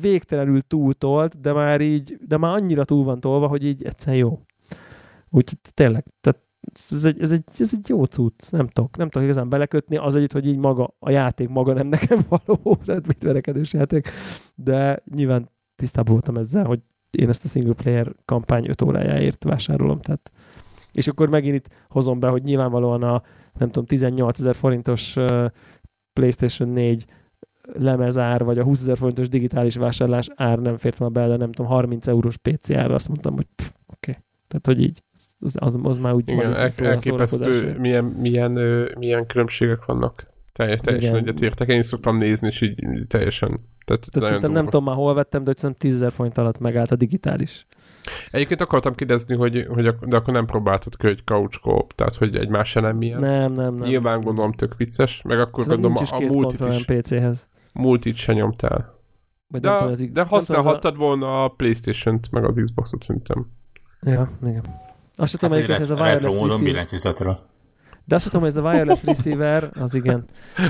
[0.00, 4.40] végtelenül túltolt, de már így, de már annyira túl van tolva, hogy így egyszerűen jó.
[5.30, 6.40] Úgyhogy tényleg, tehát
[6.90, 10.14] ez egy, ez, egy, ez egy jó cucc, nem tudok, nem tudok igazán belekötni, az
[10.14, 14.08] együtt, hogy így maga, a játék maga nem nekem való, tehát mit verekedős játék,
[14.54, 16.80] de nyilván tisztában voltam ezzel, hogy
[17.16, 20.30] én ezt a single player kampány 5 órájáért vásárolom, tehát
[20.92, 23.22] és akkor megint itt hozom be, hogy nyilvánvalóan a
[23.58, 25.16] nem tudom, 18 ezer forintos
[26.12, 27.04] PlayStation 4
[27.72, 31.70] lemezár, vagy a 20 ezer forintos digitális vásárlás ár nem fért volna bele, nem tudom,
[31.70, 33.46] 30 eurós PC árra, azt mondtam, hogy
[33.86, 34.10] oké.
[34.10, 34.22] Okay.
[34.48, 35.02] Tehát, hogy így
[35.40, 40.31] az, az, az már úgy Igen, el, elképesztő, milyen, milyen, ö, milyen különbségek vannak.
[40.52, 41.68] Teljes, teljesen egyetértek.
[41.68, 43.60] Én is szoktam nézni, és így teljesen.
[43.84, 46.96] Tehát, Tehát nem tudom már hol vettem, de hogy szerintem 10 forint alatt megállt a
[46.96, 47.66] digitális.
[48.30, 52.14] Egyébként akartam kérdezni, hogy, hogy ak- de akkor nem próbáltad ki, hogy couch co tehát
[52.16, 53.20] hogy egymás se nem ilyen.
[53.20, 53.88] Nem, nem, nem.
[53.88, 57.48] Nyilván gondolom tök vicces, meg akkor Szerintem gondolom nincs is a, a multit is, PC-hez.
[57.72, 59.00] multit se nyomtál.
[59.48, 63.46] Vagy De, tudom, ig- de ez a- használhattad volna a Playstation-t, meg az Xboxot szerintem.
[64.00, 64.64] Ja, igen.
[65.14, 67.38] Azt sem Hát, tudom, hogy ez a retro wireless módon billentyűzetről.
[68.04, 70.24] De azt tudom, hogy ez a wireless receiver, az igen.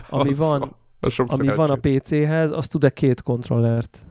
[0.08, 0.72] Ami Az- van,
[1.10, 1.74] sok ami van a.
[1.76, 4.06] PC-hez, az tud-e két kontrollert?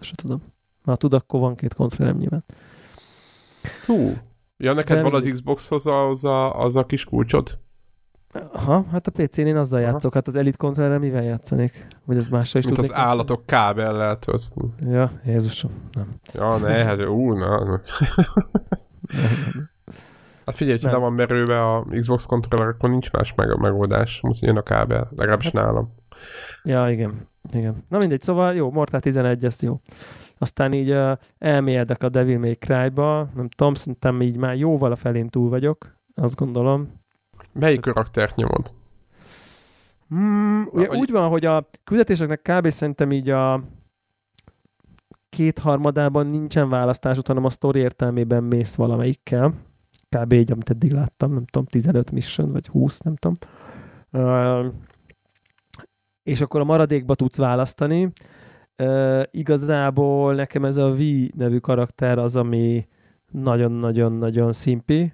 [0.00, 0.42] Sem tudom.
[0.84, 2.44] Ha tud, akkor van két kontrollerem nyilván.
[3.86, 4.12] Hú.
[4.56, 5.28] Ja, neked De van az.
[5.32, 7.58] Xboxhoz az a, az a kis kulcsod?
[8.52, 9.90] Ha, hát a PC-n én azzal Aha.
[9.90, 11.86] játszok, hát az Elite kontrollerrel mivel játszanék?
[12.04, 14.70] Vagy az mással is Mint az állatok kábellel tölteni.
[14.80, 16.14] Ja, Jézusom, nem.
[16.32, 17.80] Ja, ne, hát ú, na.
[20.50, 20.56] Na.
[20.56, 21.00] Hát figyelj, ha Nem.
[21.00, 25.44] van merőve a Xbox controller, akkor nincs más meg megoldás, most jön a kábel, legalábbis
[25.44, 25.94] Hát- nálam.
[26.62, 27.28] Ja, igen.
[27.52, 27.84] igen.
[27.88, 29.80] Na mindegy, szóval jó, Mortal 11, ezt jó.
[30.38, 34.96] Aztán így uh, elmélyedek a Devil May Cry-ba, nem tudom, szerintem így már jóval a
[34.96, 37.00] felén túl vagyok, azt gondolom.
[37.52, 38.74] Melyik karaktert nyomod?
[40.14, 42.68] Mm, ugye hogy- úgy van, hogy a küldetéseknek kb.
[42.70, 43.62] szerintem így a
[45.28, 49.54] kétharmadában nincsen választásod, hanem a sztori értelmében mész valamelyikkel.
[50.16, 50.32] Kb.
[50.32, 53.34] így, amit eddig láttam, nem tudom, 15 mission, vagy 20, nem tudom.
[56.22, 58.12] És akkor a maradékba tudsz választani.
[59.30, 60.98] Igazából nekem ez a V
[61.36, 62.88] nevű karakter az, ami
[63.30, 65.12] nagyon-nagyon-nagyon szimpi.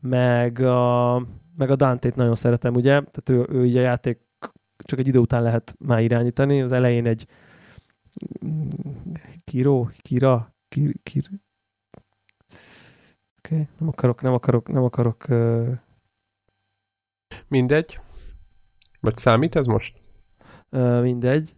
[0.00, 1.18] Meg a,
[1.56, 2.90] meg a Dante-t nagyon szeretem, ugye?
[2.90, 4.28] Tehát ő, ő így a játék
[4.76, 6.62] csak egy idő után lehet már irányítani.
[6.62, 7.26] Az elején egy
[8.46, 8.68] mm,
[9.44, 11.24] Kiro, Kira, Kir, Kir...
[13.50, 13.68] Okay.
[13.78, 15.68] nem akarok, nem akarok, nem akarok uh,
[17.48, 17.98] Mindegy.
[19.00, 19.98] Vagy számít ez most?
[20.70, 21.54] uh, mindegy.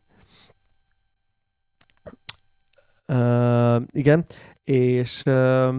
[3.06, 4.24] Uh, igen,
[4.64, 5.74] és uh,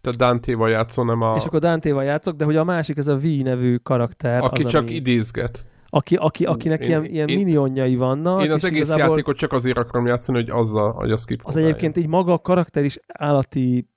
[0.00, 1.36] Tehát Dante-val játszol, nem a...
[1.36, 4.42] és akkor Dante-val játszok, de hogy a másik, ez a V nevű karakter.
[4.42, 5.70] aki az, csak ami, idézget.
[5.88, 8.44] aki, aki, akinek Én- ilyen, ilyen én- minionjai vannak.
[8.44, 11.40] Én az és egész igazából játékot csak azért akarom játszani, hogy azzal, hogy a skip
[11.44, 13.88] Az egyébként így maga a karakter is állati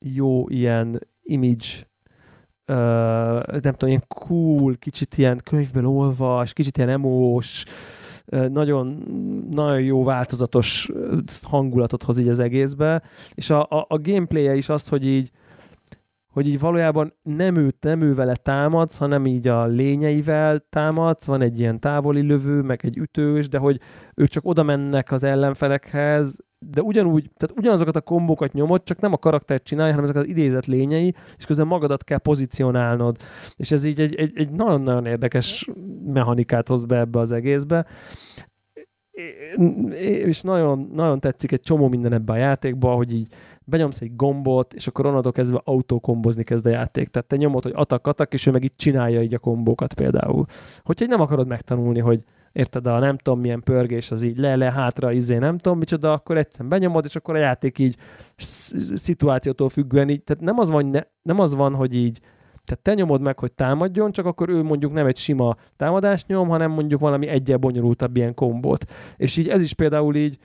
[0.00, 1.66] jó ilyen image,
[2.66, 7.64] uh, nem tudom, ilyen cool, kicsit ilyen könyvből olvas, kicsit ilyen emós,
[8.30, 8.86] nagyon,
[9.50, 10.90] nagyon jó változatos
[11.42, 13.02] hangulatot hoz így az egészbe,
[13.34, 15.30] és a, a, a gameplay is az, hogy így
[16.32, 21.40] hogy így valójában nem őt, nem ő vele támadsz, hanem így a lényeivel támadsz, van
[21.40, 23.80] egy ilyen távoli lövő, meg egy ütős, de hogy
[24.14, 29.12] ők csak oda mennek az ellenfelekhez, de ugyanúgy, tehát ugyanazokat a kombókat nyomod, csak nem
[29.12, 33.16] a karaktert csinálja, hanem ezek az idézett lényei, és közben magadat kell pozícionálnod.
[33.56, 35.68] És ez így egy, egy, egy nagyon-nagyon érdekes
[36.04, 37.86] mechanikát hoz be ebbe az egészbe.
[39.98, 43.32] És nagyon, nagyon tetszik egy csomó minden ebbe a játékba, hogy így
[43.68, 47.08] benyomsz egy gombot, és akkor onnantól kezdve autókombozni kezd a játék.
[47.08, 50.44] Tehát te nyomod, hogy atak, atak, és ő meg így csinálja így a kombókat például.
[50.82, 54.72] Hogyha így nem akarod megtanulni, hogy érted, a nem tudom milyen pörgés az így le-le,
[54.72, 57.96] hátra, izé, nem tudom micsoda, akkor egyszerűen benyomod, és akkor a játék így
[58.36, 62.20] sz- szituációtól függően így, tehát nem az van, ne, nem az van, hogy így
[62.64, 66.48] tehát te nyomod meg, hogy támadjon, csak akkor ő mondjuk nem egy sima támadást nyom,
[66.48, 68.84] hanem mondjuk valami egyel bonyolultabb ilyen kombót.
[69.16, 70.38] És így ez is például így,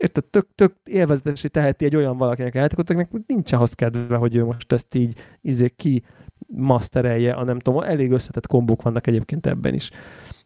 [0.00, 4.36] érted, tök, tök élvezetesé teheti egy olyan valakinek a játékot, akinek nincs ahhoz kedve, hogy
[4.36, 6.02] ő most ezt így izé ki
[6.46, 9.90] masterelje, a nem tudom, elég összetett kombók vannak egyébként ebben is.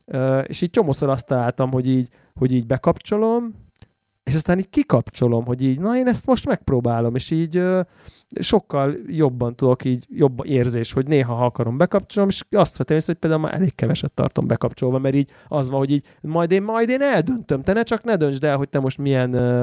[0.07, 3.66] Uh, és így csomószor azt találtam, hogy így, hogy így bekapcsolom,
[4.27, 7.63] és aztán így kikapcsolom, hogy így, na én ezt most megpróbálom, és így
[8.41, 13.13] sokkal jobban tudok így, jobb érzés, hogy néha ha akarom bekapcsolom, és azt vettem észre,
[13.13, 16.63] hogy például már elég keveset tartom bekapcsolva, mert így az van, hogy így majd én,
[16.63, 19.63] majd én eldöntöm, te ne csak ne döntsd el, hogy te most milyen uh,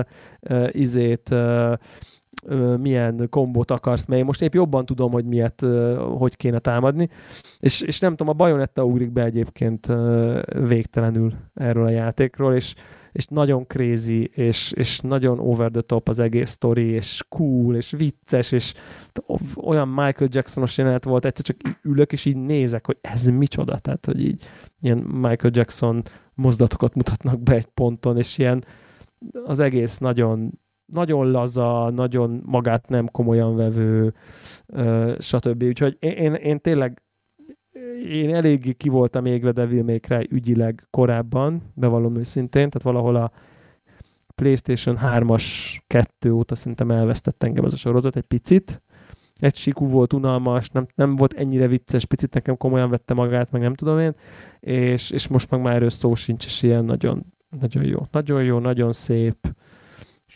[0.50, 1.32] uh, izét
[2.46, 6.60] ö, milyen kombót akarsz, mert én most épp jobban tudom, hogy miért, ö, hogy kéne
[6.60, 7.10] támadni,
[7.60, 12.76] és, és nem tudom, a Bajonetta ugrik be egyébként ö, végtelenül erről a játékról, és,
[13.14, 17.92] és nagyon crazy, és, és nagyon over the top az egész sztori, és cool, és
[17.92, 18.74] vicces, és
[19.56, 24.06] olyan Michael Jacksonos jelenet volt, egyszer csak ülök, és így nézek, hogy ez micsoda, tehát,
[24.06, 24.44] hogy így
[24.82, 26.02] ilyen Michael Jackson
[26.34, 28.64] mozdatokat mutatnak be egy ponton, és ilyen
[29.46, 34.14] az egész nagyon nagyon laza, nagyon magát nem komolyan vevő,
[35.20, 35.64] stb.
[35.64, 37.02] Úgyhogy én, én tényleg
[38.10, 43.32] én eléggé ki voltam égve Devil May Cry ügyileg korábban, bevallom őszintén, tehát valahol a
[44.36, 48.82] PlayStation 3-as 2 óta szerintem elvesztett engem ez a sorozat egy picit.
[49.40, 53.62] Egy sikú volt, unalmas, nem, nem volt ennyire vicces, picit nekem komolyan vette magát, meg
[53.62, 54.16] nem tudom én,
[54.60, 57.26] és, és most meg már erről szó sincs, és ilyen nagyon,
[57.60, 58.00] nagyon jó.
[58.12, 59.56] Nagyon jó, nagyon szép,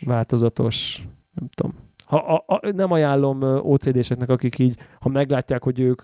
[0.00, 1.74] változatos, nem tudom.
[2.04, 6.02] Ha, a, a, nem ajánlom OCD-seknek, akik így, ha meglátják, hogy ők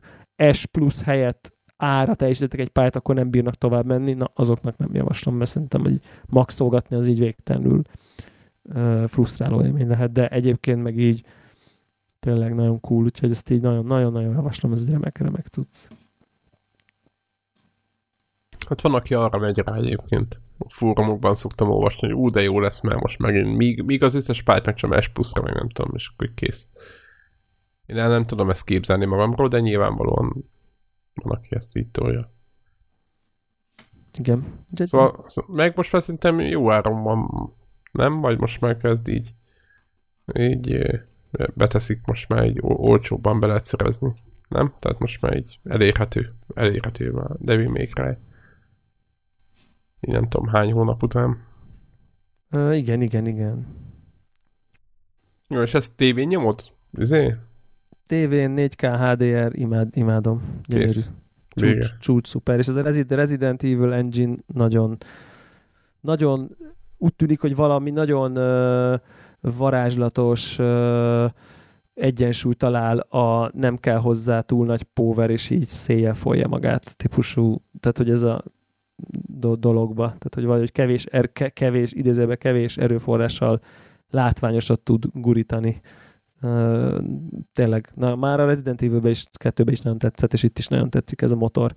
[0.53, 4.94] S plusz helyett ára teljesítettek egy pályát, akkor nem bírnak tovább menni, na azoknak nem
[4.94, 7.83] javaslom, mert szerintem, hogy maxolgatni az így végtelenül
[8.62, 11.25] uh, frusztráló élmény lehet, de egyébként meg így
[12.20, 15.88] tényleg nagyon cool, úgyhogy ezt így nagyon-nagyon javaslom, ez egy remek, remek cucc.
[18.68, 20.40] Hát van, aki arra megy rá egyébként.
[20.59, 24.14] A fórumokban szoktam olvasni, hogy ú, de jó lesz, mert most megint, míg, míg az
[24.14, 26.70] összes pályát meg csak S pluszra, meg nem tudom, és akkor kész.
[27.87, 30.51] Én el nem tudom ezt képzelni magamról, de nyilvánvalóan
[31.14, 32.33] van, aki ezt így tolja.
[34.18, 34.64] Igen.
[34.75, 37.53] Szóval, szóval meg most már szerintem jó áron van,
[37.92, 38.20] nem?
[38.20, 39.35] Vagy most már kezd így,
[40.33, 40.79] így
[41.55, 44.14] beteszik, most már egy olcsóbban be lehet szerezni.
[44.49, 44.75] Nem?
[44.79, 48.16] Tehát most már így elérhető, elérhető a Devil May Cry.
[50.01, 51.47] Így nem tudom hány hónap után.
[52.51, 53.66] Uh, igen, igen, igen.
[55.49, 56.73] Jó, és ezt tévén nyomod?
[56.92, 57.37] Izé?
[58.07, 60.43] Tévén 4K HDR, imád, imádom.
[60.67, 60.87] Gyönyörű.
[60.87, 61.14] Kész.
[61.49, 62.59] Csúcs, csúcs, szuper.
[62.59, 64.97] És az a Resident Evil engine nagyon,
[66.01, 66.57] nagyon
[66.99, 69.01] úgy tűnik, hogy valami nagyon uh,
[69.40, 71.31] varázslatos uh,
[71.95, 77.62] egyensúly talál a nem kell hozzá túl nagy power, és így széjjel folyja magát típusú,
[77.81, 78.45] tehát hogy ez a
[79.38, 83.61] do- dologba, tehát hogy valahogy kevés, er, kevés, idézőben kevés erőforrással
[84.11, 85.81] látványosat tud gurítani
[87.52, 90.90] tényleg, na, már a Resident Evil-be is, kettőbe is nagyon tetszett, és itt is nagyon
[90.90, 91.74] tetszik ez a motor.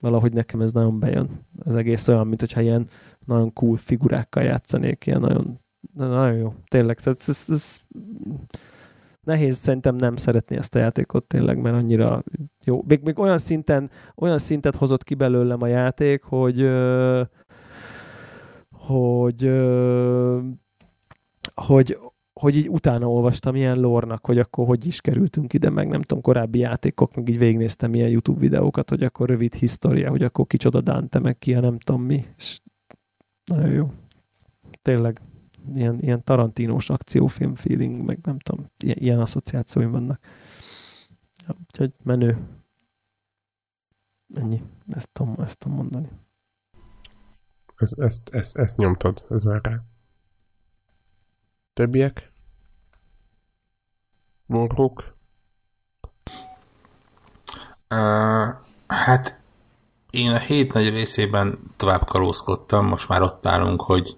[0.00, 1.28] Valahogy nekem ez nagyon bejön.
[1.64, 2.88] Az egész olyan, mint hogyha ilyen
[3.26, 5.60] nagyon cool figurákkal játszanék, ilyen nagyon,
[5.94, 6.54] nagyon jó.
[6.68, 7.80] Tényleg, tehát ez, ez, ez
[9.20, 12.22] nehéz szerintem nem szeretni ezt a játékot tényleg, mert annyira
[12.64, 12.84] jó.
[12.86, 16.68] Még, még olyan szinten, olyan szintet hozott ki belőlem a játék, hogy
[18.70, 19.42] hogy
[21.54, 21.98] hogy, hogy
[22.54, 26.58] így utána olvastam ilyen lornak, hogy akkor hogy is kerültünk ide, meg nem tudom, korábbi
[26.58, 31.18] játékok, meg így végignéztem ilyen YouTube videókat, hogy akkor rövid história, hogy akkor kicsoda Dante,
[31.18, 32.24] meg ki, nem tudom mi.
[32.36, 32.60] És
[33.44, 33.92] nagyon jó.
[34.82, 35.20] Tényleg
[35.74, 40.20] ilyen, ilyen tarantinós akciófilm feeling, meg nem tudom, ilyen, ilyen asszociációim vannak.
[41.46, 42.38] Ja, úgyhogy menő.
[44.34, 44.62] Ennyi.
[44.88, 46.08] Ezt tudom, ezt tudom mondani.
[47.76, 49.82] Ezt, ezt, ezt, ezt nyomtad, ez rá.
[51.74, 52.30] Többiek?
[54.46, 55.14] Warhawk?
[57.90, 58.54] Uh,
[58.86, 59.40] hát
[60.10, 64.16] én a hét nagy részében tovább kalózkodtam, most már ott állunk, hogy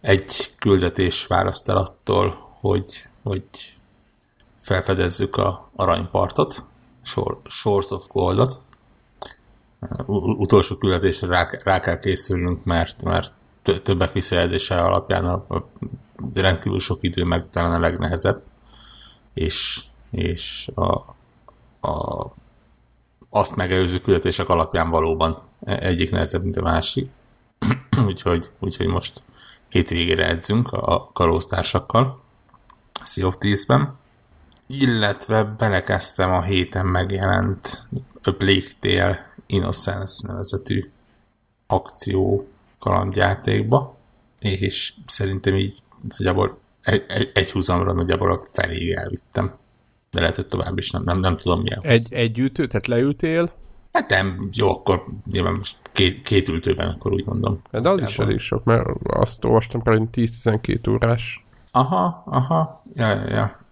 [0.00, 3.76] egy küldetés választ el attól, hogy, hogy
[4.60, 6.64] felfedezzük a aranypartot,
[7.48, 8.60] Shores of Goldot.
[10.36, 13.32] Utolsó küldetésre rá, rá kell készülnünk, mert, mert
[13.82, 15.68] többek visszajelzése alapján a, a
[16.34, 18.42] rendkívül sok idő meg talán a legnehezebb,
[19.34, 21.16] és, és a,
[21.88, 22.26] a,
[23.30, 27.10] azt megelőző küldetések alapján valóban egyik nehezebb, mint a másik.
[28.06, 29.22] úgyhogy, úgyhogy most
[29.68, 32.22] hétvégére edzünk a kalóztársakkal
[33.04, 33.96] Sea of Thieves-ben.
[34.66, 37.88] Illetve belekezdtem a héten megjelent
[38.22, 40.90] A Plague Tale Innocence nevezetű
[41.66, 43.96] akció kalandjátékba,
[44.40, 49.52] és szerintem így nagyjából egy, egy, egy húzamra nagyjából a felé elvittem.
[50.10, 51.80] De lehet, hogy tovább is nem, nem, nem tudom milyen.
[51.82, 53.52] Egy, egy ültő, tehát leültél?
[53.92, 57.62] Hát nem, jó, akkor nyilván most két, két ültőben, akkor úgy mondom.
[57.70, 61.46] De az is elég sok, mert azt olvastam hogy 10-12 órás.
[61.70, 63.66] Aha, aha, ja, ja, ja.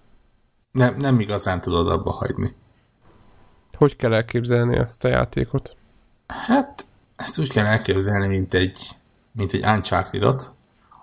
[0.73, 2.55] Nem, nem igazán tudod abba hagyni.
[3.77, 5.77] Hogy kell elképzelni ezt a játékot?
[6.27, 6.85] Hát,
[7.17, 8.79] ezt úgy kell elképzelni, mint egy,
[9.33, 10.55] mint egy Uncharted-ot,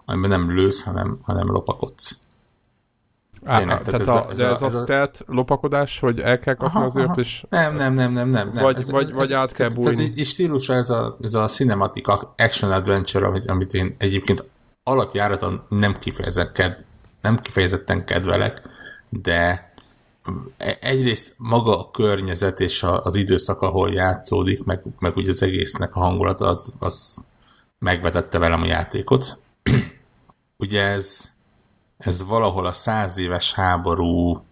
[0.05, 2.17] amiben nem lősz, hanem, hanem lopakodsz.
[3.45, 6.39] Á, Tényleg, tehát, ez, a, ez, de ez a, ez a stealth lopakodás, hogy el
[6.39, 7.45] kell kapni aha, az és...
[7.49, 8.51] Nem, nem, nem, nem, nem.
[8.53, 9.95] Vagy, ez, vagy, ez, vagy át kell bújni.
[9.95, 14.43] Tehát, és stílusra ez a, ez a cinematic action adventure, amit, amit én egyébként
[14.83, 16.85] alapjáraton nem kifejezetten,
[17.21, 18.61] nem kifejezetten kedvelek,
[19.09, 19.73] de
[20.57, 25.43] e, egyrészt maga a környezet és a, az időszak, ahol játszódik, meg, meg úgy az
[25.43, 27.25] egésznek a hangulata, az, az
[27.79, 29.42] megvetette velem a játékot.
[30.57, 31.31] Ugye ez,
[31.97, 34.43] ez valahol a száz éves háború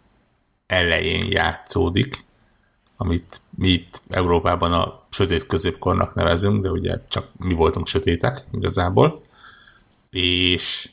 [0.66, 2.26] elején játszódik,
[2.98, 9.22] amit mi itt Európában a sötét középkornak nevezünk, de ugye csak mi voltunk sötétek igazából,
[10.10, 10.90] és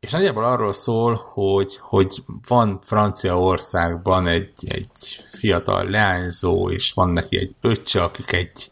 [0.00, 7.38] és nagyjából arról szól, hogy, hogy van Franciaországban egy, egy fiatal leányzó, és van neki
[7.38, 8.70] egy öccse, akik egy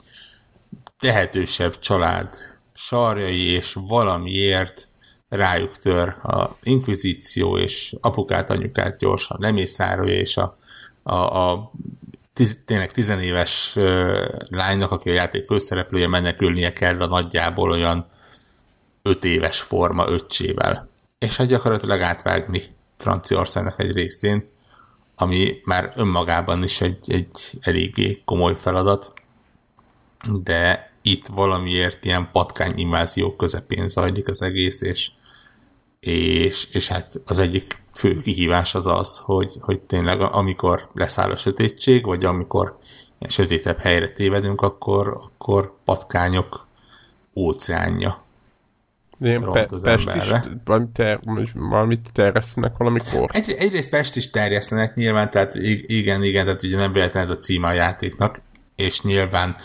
[0.98, 2.34] tehetősebb család
[2.76, 4.88] sarjai, és valamiért
[5.28, 10.56] rájuk tör a inkvizíció, és apukát, anyukát gyorsan lemészárolja, és a,
[11.02, 11.72] a, a
[12.32, 13.74] tiz, tényleg tizenéves
[14.48, 18.06] lánynak, aki a játék főszereplője, menekülnie kell a nagyjából olyan
[19.02, 20.88] öt éves forma öccsével.
[21.18, 22.62] És hát gyakorlatilag átvágni
[22.96, 24.48] Franciaországnak egy részén,
[25.14, 29.12] ami már önmagában is egy, egy eléggé komoly feladat,
[30.42, 35.10] de itt valamiért ilyen patkány invázió közepén zajlik az egész, és,
[36.00, 41.36] és, és hát az egyik fő kihívás az az, hogy, hogy tényleg amikor leszáll a
[41.36, 42.78] sötétség, vagy amikor
[43.28, 46.66] sötétebb helyre tévedünk, akkor, akkor patkányok
[47.34, 48.24] óceánja
[49.20, 50.42] Ilyen pe- az Pest emberre.
[50.44, 51.20] is valamit, ter-
[51.54, 53.30] valamit terjesztenek valamikor?
[53.32, 55.54] Egy, egyrészt Pest is terjesztenek nyilván, tehát
[55.86, 58.40] igen, igen, tehát ugye nem véletlen ez a címe a játéknak,
[58.76, 59.56] és nyilván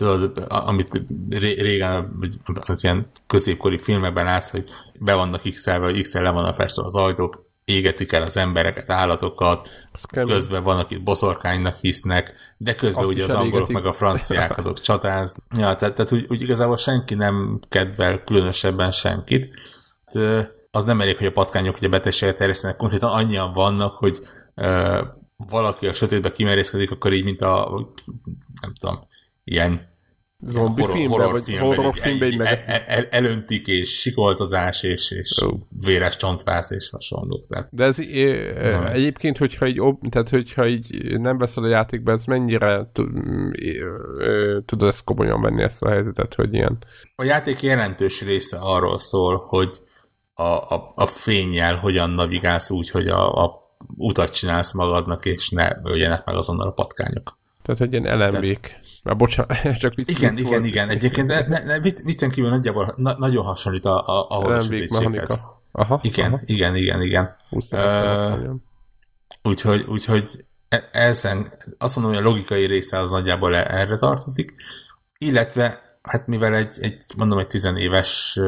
[0.00, 2.18] tudod, amit régen
[2.60, 4.64] az ilyen középkori filmekben látsz, hogy
[4.98, 8.90] be vannak x-elve, vagy x le van a festve az ajtók, égetik el az embereket,
[8.90, 9.68] állatokat,
[10.10, 14.80] közben van, akik boszorkánynak hisznek, de közben Azt ugye az angolok meg a franciák azok
[14.90, 15.36] csatáz.
[15.56, 19.54] Ja, tehát, tehát úgy, úgy igazából senki nem kedvel különösebben senkit.
[20.12, 24.18] De az nem elég, hogy a patkányok ugye betegséget terjesztenek, konkrétan annyian vannak, hogy
[24.56, 25.00] uh,
[25.36, 27.70] valaki a sötétbe kimerészkedik, akkor így, mint a
[28.60, 29.06] nem tudom,
[29.44, 29.89] ilyen
[30.46, 35.42] Zombi horror, filmbe, horror vagy horror filmbe egy, el, el, elöntik, és sikoltozás, és, és
[35.42, 35.58] oh.
[35.84, 37.46] véres csontváz, és hasonlók.
[37.46, 37.68] Tehát.
[37.70, 37.96] De ez
[38.62, 42.90] nem egyébként, hogyha így, tehát hogyha így nem veszel a játékba, ez mennyire
[44.64, 46.78] tudod ezt komolyan venni ezt a helyzetet, hogy ilyen?
[47.16, 49.76] A játék jelentős része arról szól, hogy
[50.34, 53.58] a, a, a fényjel hogyan navigálsz úgy, hogy a, a
[53.96, 57.38] utat csinálsz magadnak, és ne öljenek meg azonnal a patkányok.
[57.74, 58.80] Tehát, hogy ilyen LMV-k.
[59.04, 60.66] Már bocsánat, csak vicc, Igen, vicc igen, volt.
[60.66, 60.88] igen.
[60.88, 65.40] Egyébként ne, ne, ne, viccen kívül nagyjából na, nagyon hasonlít a, a, ahhoz a sötétséghez.
[65.72, 66.40] Aha, igen, aha.
[66.44, 67.36] igen, igen, igen.
[67.70, 68.54] Uh,
[69.42, 70.44] úgyhogy, úgyhogy
[70.92, 74.54] ezen azt mondom, hogy a logikai része az nagyjából e, erre tartozik,
[75.18, 78.38] illetve hát mivel egy, egy mondom, egy tizenéves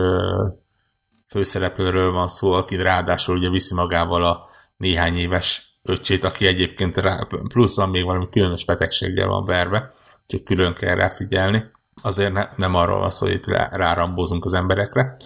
[1.28, 7.26] főszereplőről van szó, aki ráadásul ugye viszi magával a néhány éves öcsét, aki egyébként rá,
[7.48, 9.92] pluszban még valami különös betegséggel van verve,
[10.22, 11.64] úgyhogy külön kell rá figyelni.
[12.02, 15.16] Azért ne, nem arról van szó, hogy itt rárambózunk az emberekre.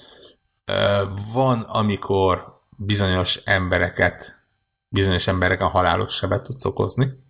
[1.32, 4.44] Van, amikor bizonyos embereket,
[4.88, 7.24] bizonyos embereken halálos sebet tudsz okozni.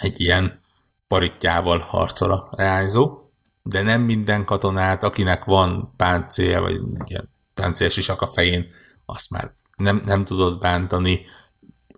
[0.00, 0.60] Egy ilyen
[1.08, 3.30] paritjával harcol a leányzó,
[3.62, 8.66] de nem minden katonát, akinek van páncél, vagy ilyen páncél sisak a fején,
[9.06, 11.26] azt már nem, nem tudod bántani,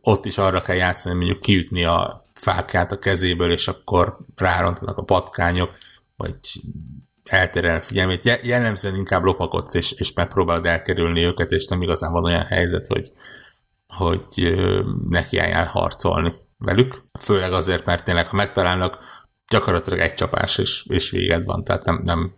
[0.01, 5.03] ott is arra kell játszani, mondjuk kiütni a fákját a kezéből, és akkor rárontanak a
[5.03, 5.77] patkányok,
[6.17, 6.37] vagy
[7.25, 8.41] elterel figyelmét.
[8.43, 13.13] Jellemzően inkább lopakodsz, és, és megpróbálod elkerülni őket, és nem igazán van olyan helyzet, hogy,
[13.87, 14.55] hogy
[15.09, 17.03] nekiálljál harcolni velük.
[17.21, 18.99] Főleg azért, mert tényleg, ha megtalálnak,
[19.49, 22.33] gyakorlatilag egy csapás, és, és véged van, tehát nem, nem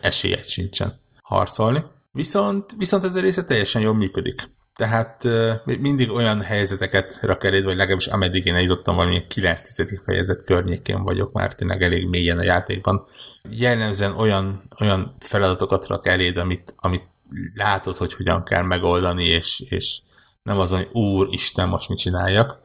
[0.00, 1.84] esélyed sincsen harcolni.
[2.12, 4.48] Viszont, viszont ez a része teljesen jól működik.
[4.78, 5.26] Tehát
[5.64, 11.32] mindig olyan helyzeteket rak eléd, vagy legalábbis ameddig én eljutottam valami 9 fejezet környékén vagyok,
[11.32, 13.06] már tényleg elég mélyen a játékban.
[13.50, 17.06] Jellemzően olyan, olyan feladatokat rak eléd, amit, amit
[17.54, 20.00] látod, hogy hogyan kell megoldani, és, és
[20.42, 22.60] nem azon, hogy úr, Isten, most mit csináljak.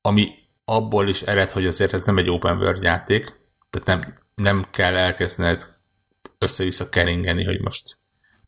[0.00, 0.28] Ami
[0.64, 4.96] abból is ered, hogy azért ez nem egy open world játék, tehát nem, nem kell
[4.96, 5.76] elkezdened
[6.38, 7.96] össze-vissza keringeni, hogy most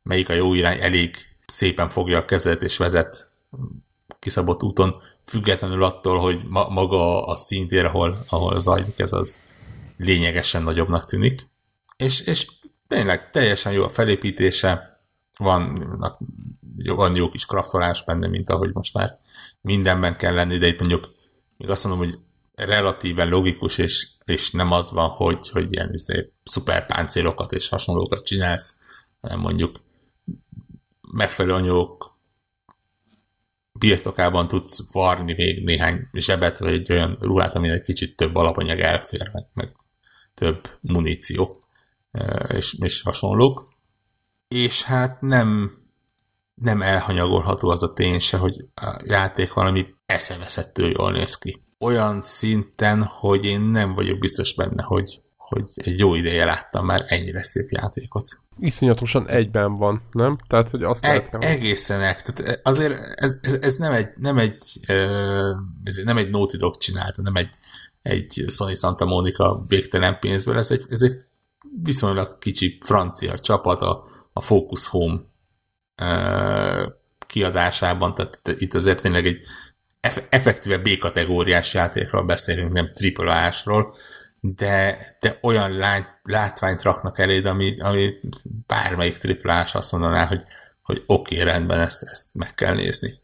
[0.02, 3.30] melyik a jó irány, elég szépen fogja a kezet és vezet
[4.18, 9.40] kiszabott úton, függetlenül attól, hogy ma, maga a szintér, ahol, ahol zajlik ez az
[9.96, 11.40] lényegesen nagyobbnak tűnik.
[11.96, 12.50] És, és
[12.88, 15.00] tényleg teljesen jó a felépítése,
[15.38, 15.88] van,
[16.84, 19.18] van jó kis kraftolás benne, mint ahogy most már
[19.60, 21.10] mindenben kell lenni, de itt mondjuk
[21.56, 22.18] még azt mondom, hogy
[22.54, 28.24] relatíven logikus, és, és nem az van, hogy, hogy ilyen izé, szuper páncélokat és hasonlókat
[28.24, 28.78] csinálsz,
[29.20, 29.80] hanem mondjuk
[31.12, 32.18] megfelelő anyagok
[33.72, 38.78] birtokában tudsz varni még néhány zsebet, vagy egy olyan ruhát, amin egy kicsit több alapanyag
[38.78, 39.76] elfér, meg, meg
[40.34, 41.64] több muníció,
[42.48, 43.68] és, és hasonlók.
[44.48, 45.78] És hát nem,
[46.54, 51.64] nem elhanyagolható az a tény se, hogy a játék valami eszeveszettől jól néz ki.
[51.78, 57.04] Olyan szinten, hogy én nem vagyok biztos benne, hogy, hogy egy jó ideje láttam már
[57.06, 58.40] ennyire szép játékot.
[58.60, 60.36] Iszonyatosan egyben van, nem?
[60.46, 64.80] Tehát, hogy azt e- lehet Egészen, tehát azért ez, ez, ez nem egy, nem egy,
[65.84, 67.54] ez nem egy Naughty Dog csinálta, nem egy,
[68.02, 71.16] egy Sony Santa Monica végtelen pénzből, ez egy, ez egy
[71.82, 75.20] viszonylag kicsi francia csapat a, a Focus Home
[77.26, 79.40] kiadásában, tehát itt azért tényleg egy
[80.28, 83.94] effektíve B-kategóriás játékról beszélünk, nem AAA-sról,
[84.44, 88.14] de, de olyan lát, látványt raknak eléd, ami, ami
[88.66, 90.44] bármelyik AAA azt mondaná, hogy,
[90.82, 93.20] hogy oké, okay, rendben, ezt, ezt meg kell nézni.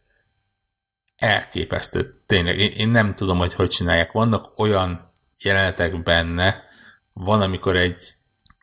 [1.16, 2.22] Elképesztő.
[2.26, 4.12] Tényleg, én, én nem tudom, hogy hogy csinálják.
[4.12, 6.62] Vannak olyan jelenetek benne,
[7.12, 8.14] van, amikor egy,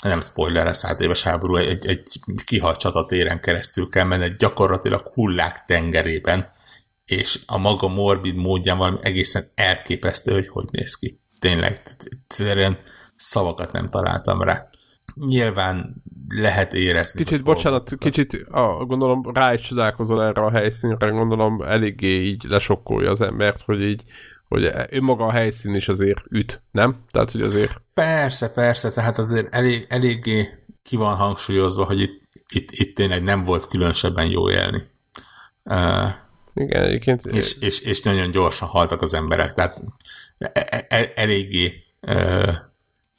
[0.03, 6.51] nem spoiler, száz éves háború, egy, egy kihalt csatatéren keresztül kell menni, gyakorlatilag hullák tengerében,
[7.05, 11.19] és a maga morbid módján valami egészen elképesztő, hogy hogy néz ki.
[11.39, 12.77] Tényleg, egyszerűen
[13.15, 14.69] szavakat nem találtam rá.
[15.15, 17.23] Nyilván lehet érezni.
[17.23, 23.09] Kicsit, bocsánat, kicsit a, gondolom rá is csodálkozol erre a helyszínre, gondolom eléggé így lesokkolja
[23.09, 24.03] az embert, hogy így
[24.47, 27.03] hogy önmaga a helyszín is azért üt, nem?
[27.11, 27.81] Tehát, hogy azért...
[27.93, 32.21] Persze, persze, tehát azért elég, eléggé ki van hangsúlyozva, hogy itt,
[32.53, 34.83] itt, itt tényleg nem volt különösebben jó élni.
[35.63, 36.09] Uh,
[36.53, 37.25] Igen, egyébként...
[37.25, 39.81] És, és, és nagyon gyorsan haltak az emberek, tehát
[40.37, 42.53] e, e, eléggé uh,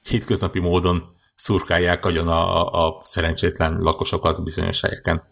[0.03, 5.23] hétköznapi módon szurkálják agyon a, a szerencsétlen lakosokat bizonyos helyeken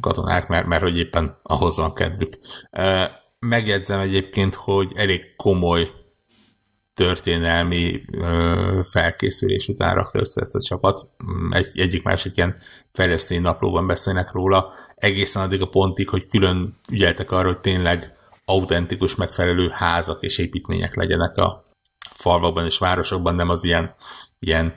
[0.00, 2.38] katonák, mert, mert hogy éppen ahhoz van kedvük.
[2.72, 3.04] Uh,
[3.38, 5.90] megjegyzem egyébként, hogy elég komoly
[6.96, 8.04] történelmi
[8.82, 11.10] felkészülés után rakta össze ezt a csapat.
[11.50, 12.56] Egy, egyik másik ilyen
[12.92, 18.15] fejlesztői naplóban beszélnek róla, egészen addig a pontig, hogy külön ügyeltek arra, hogy tényleg
[18.46, 21.70] autentikus, megfelelő házak és építmények legyenek a
[22.14, 23.94] falvakban és városokban, nem az ilyen,
[24.38, 24.74] ilyen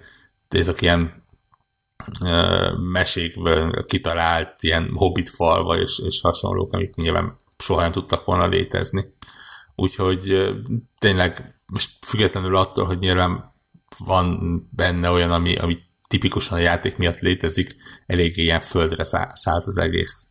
[0.47, 1.24] ezek ilyen
[2.22, 8.47] ö, mesékből kitalált ilyen hobbit falva és, és hasonlók, amik nyilván soha nem tudtak volna
[8.47, 9.13] létezni.
[9.76, 10.53] Úgyhogy
[10.99, 13.53] tényleg most függetlenül attól, hogy nyilván
[13.97, 14.39] van
[14.72, 20.28] benne olyan, ami, ami tipikusan a játék miatt létezik, eléggé ilyen földre szállt az egész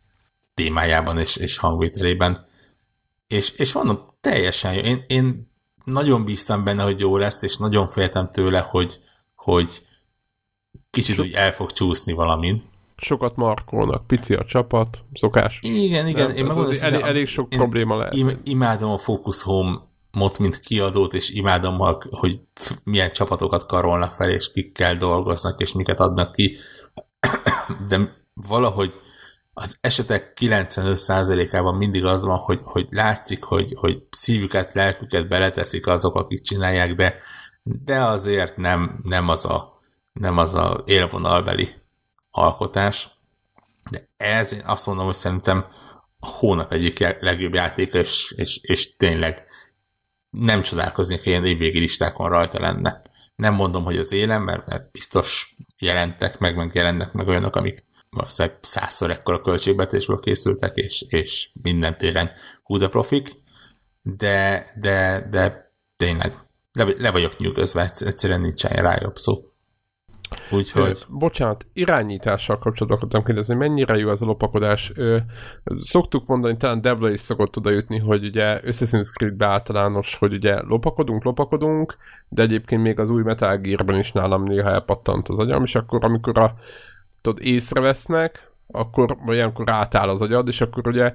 [0.53, 2.47] témájában és, és hangvételében.
[3.33, 4.81] És, és mondom, teljesen jó.
[4.81, 5.51] Én, én
[5.83, 8.99] nagyon bíztam benne, hogy jó lesz, és nagyon féltem tőle, hogy,
[9.35, 9.81] hogy
[10.89, 12.69] kicsit úgy el fog csúszni valamin
[13.01, 15.59] sokat markolnak, pici a csapat, szokás.
[15.61, 16.27] Igen, igen.
[16.27, 18.15] Nem, én megmondom, elég, elég sok én probléma lehet.
[18.43, 19.77] Imádom a Focus Home
[20.11, 21.77] mot, mint kiadót, és imádom,
[22.09, 22.39] hogy
[22.83, 26.57] milyen csapatokat karolnak fel, és kikkel dolgoznak, és miket adnak ki,
[27.89, 28.99] de valahogy
[29.61, 36.15] az esetek 95%-ában mindig az van, hogy, hogy látszik, hogy, hogy szívüket, lelküket beleteszik azok,
[36.15, 37.15] akik csinálják, de,
[37.63, 39.81] de azért nem, nem az a,
[40.13, 41.73] nem az a élvonalbeli
[42.31, 43.09] alkotás,
[43.91, 45.65] de ez én azt mondom, hogy szerintem
[46.19, 49.45] a hónap egyik legjobb játéka, és, és, és tényleg
[50.29, 53.01] nem csodálkoznék, hogy ilyen évvégi listákon rajta lenne.
[53.35, 57.87] Nem mondom, hogy az élem, mert, mert biztos jelentek meg, meg jelennek meg olyanok, amik
[58.09, 62.31] valószínűleg százszor ekkora költségvetésből készültek, és, és minden téren
[62.63, 63.29] hú de profik,
[64.01, 66.33] de, de, de tényleg
[66.71, 69.33] le, le vagyok nyugodva, egyszerűen nincsen rá jobb szó.
[70.51, 71.05] Úgyhogy...
[71.09, 74.91] Bocsánat, irányítással kapcsolatban akartam kérdezni, mennyire jó ez a lopakodás?
[75.75, 80.61] Szoktuk mondani, talán Devla is szokott oda jutni, hogy ugye Assassin's creed általános, hogy ugye
[80.61, 81.97] lopakodunk, lopakodunk,
[82.29, 86.05] de egyébként még az új Metal Gear-ben is nálam néha elpattant az agyam, és akkor
[86.05, 86.55] amikor a
[87.21, 91.13] tudod, észrevesznek, akkor olyankor átáll az agyad, és akkor ugye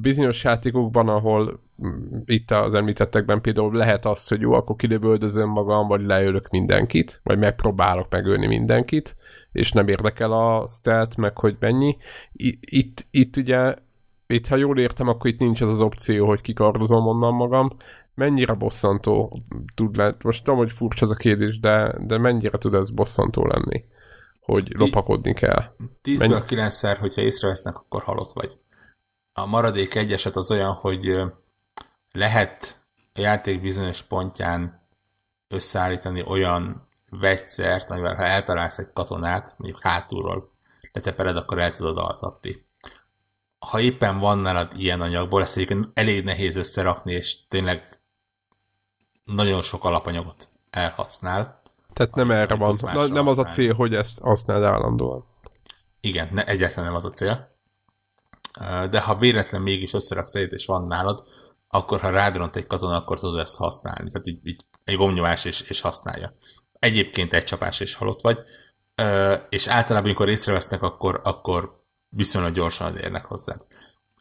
[0.00, 5.86] bizonyos játékokban, ahol mm, itt az említettekben például lehet az, hogy jó, akkor kilövöldözöm magam,
[5.86, 9.16] vagy leölök mindenkit, vagy megpróbálok megölni mindenkit,
[9.52, 11.96] és nem érdekel a stealth, meg hogy mennyi.
[12.60, 13.74] Itt, itt ugye,
[14.26, 17.70] itt ha jól értem, akkor itt nincs az az opció, hogy kikardozom onnan magam.
[18.14, 19.42] Mennyire bosszantó
[19.74, 20.14] tud lenni?
[20.24, 23.84] Most tudom, hogy furcsa ez a kérdés, de, de mennyire tud ez bosszantó lenni?
[24.46, 25.74] Hogy lopakodni kell.
[26.02, 28.58] 10-ből 9-szer, hogyha észrevesznek, akkor halott vagy.
[29.32, 31.22] A maradék egy eset az olyan, hogy
[32.12, 32.80] lehet
[33.14, 34.88] a játék bizonyos pontján
[35.48, 40.52] összeállítani olyan vegyszert, amivel ha eltalálsz egy katonát, mondjuk hátulról
[40.92, 42.66] letepered, akkor el tudod altatni.
[43.58, 48.00] Ha éppen van nálad ilyen anyagból, ezt egyébként elég nehéz összerakni, és tényleg
[49.24, 51.62] nagyon sok alapanyagot elhasznál,
[51.96, 55.24] tehát nem erre van, na, nem az a cél, hogy ezt használd állandóan.
[56.00, 57.56] Igen, ne, egyáltalán nem az a cél.
[58.90, 61.24] De ha véletlen mégis összeraksz egyet, és van nálad,
[61.68, 64.10] akkor ha rádront egy katona, akkor tudod ezt használni.
[64.10, 66.32] Tehát így, így egy gomnyomás és, és használja.
[66.78, 68.38] egyébként egy csapás és halott vagy,
[69.48, 73.66] és általában, amikor észrevesznek, akkor, akkor viszonylag gyorsan érnek hozzád.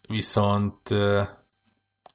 [0.08, 0.90] Viszont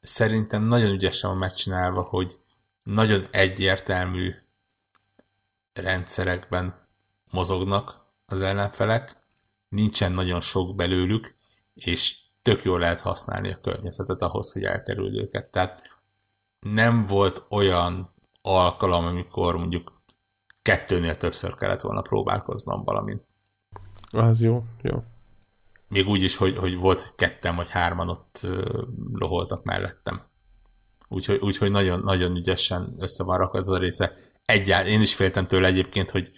[0.01, 2.41] szerintem nagyon ügyesen van megcsinálva, hogy
[2.85, 4.35] nagyon egyértelmű
[5.81, 6.89] rendszerekben
[7.33, 9.17] mozognak az ellenfelek,
[9.69, 11.35] nincsen nagyon sok belőlük,
[11.75, 15.51] és tök jól lehet használni a környezetet ahhoz, hogy elkerüld őket.
[15.51, 15.99] Tehát
[16.61, 20.03] nem volt olyan alkalom, amikor mondjuk
[20.63, 23.23] kettőnél többször kellett volna próbálkoznom valamin.
[24.11, 25.03] Az jó, jó.
[25.89, 28.47] Még úgy is, hogy, hogy volt ketten vagy hárman ott
[29.13, 30.23] loholtak mellettem.
[31.09, 34.13] Úgyhogy, úgyhogy nagyon, nagyon ügyesen össze van rakva ez a része.
[34.51, 36.31] Egyáltalán én is féltem tőle egyébként, hogy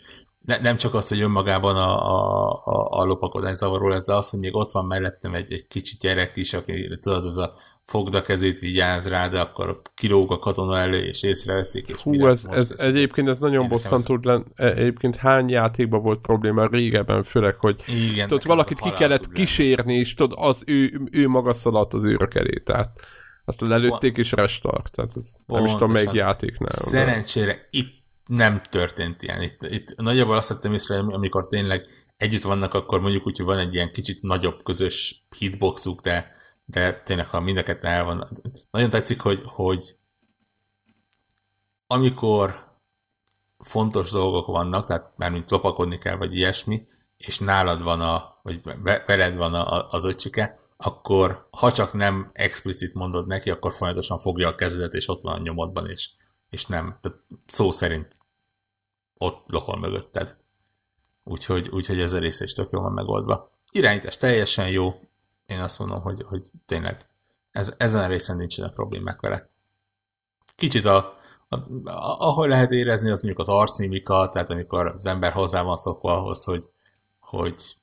[0.44, 4.30] ne, nem csak az, hogy önmagában a, a, a, a lopakodás zavaró lesz, de az,
[4.30, 7.54] hogy még ott van mellettem egy, egy kicsi gyerek is, aki tudod, az a
[7.84, 12.26] fogd a kezét, vigyáz rá, de akkor kilóg a katona elő, és észreveszik, és Hú,
[12.26, 14.44] ez, ez, ez egyébként ez nagyon bosszantó lenni.
[14.54, 20.14] Egyébként hány játékban volt probléma régebben, főleg, hogy Igen, tudod, valakit ki kellett kísérni, és
[20.14, 23.00] tudod, az ő, ő maga szaladt az őrök elé, tehát
[23.44, 25.64] aztán lelőtték, és restart, tehát ez Pontosan.
[25.64, 26.68] nem is tudom, melyik játéknál.
[26.70, 28.01] Szerencsére itt
[28.36, 29.42] nem történt ilyen.
[29.42, 33.58] Itt, itt nagyjából azt vettem észre, amikor tényleg együtt vannak, akkor mondjuk úgy, hogy van
[33.58, 38.28] egy ilyen kicsit nagyobb közös hitboxuk, de, de tényleg, ha mindeket el van.
[38.70, 39.96] Nagyon tetszik, hogy, hogy
[41.86, 42.70] amikor
[43.58, 48.60] fontos dolgok vannak, tehát mármint lopakodni kell, vagy ilyesmi, és nálad van a, vagy
[49.06, 54.48] veled van a, az öcsike, akkor ha csak nem explicit mondod neki, akkor folyamatosan fogja
[54.48, 56.10] a kezedet, és ott van a nyomodban, és,
[56.50, 56.98] és nem.
[57.00, 58.20] Tehát szó szerint
[59.22, 60.36] ott lokol mögötted.
[61.24, 63.50] Úgyhogy, úgyhogy ez a része is tök jól van megoldva.
[63.70, 65.00] Irányítás teljesen jó.
[65.46, 67.06] Én azt mondom, hogy, hogy tényleg
[67.50, 69.50] ez, ezen a részen nincsenek problémák vele.
[70.56, 70.96] Kicsit a,
[71.48, 71.56] a,
[72.18, 76.44] ahol lehet érezni, az mondjuk az arcmimika, tehát amikor az ember hozzá van szokva ahhoz,
[76.44, 76.70] hogy,
[77.20, 77.76] hogy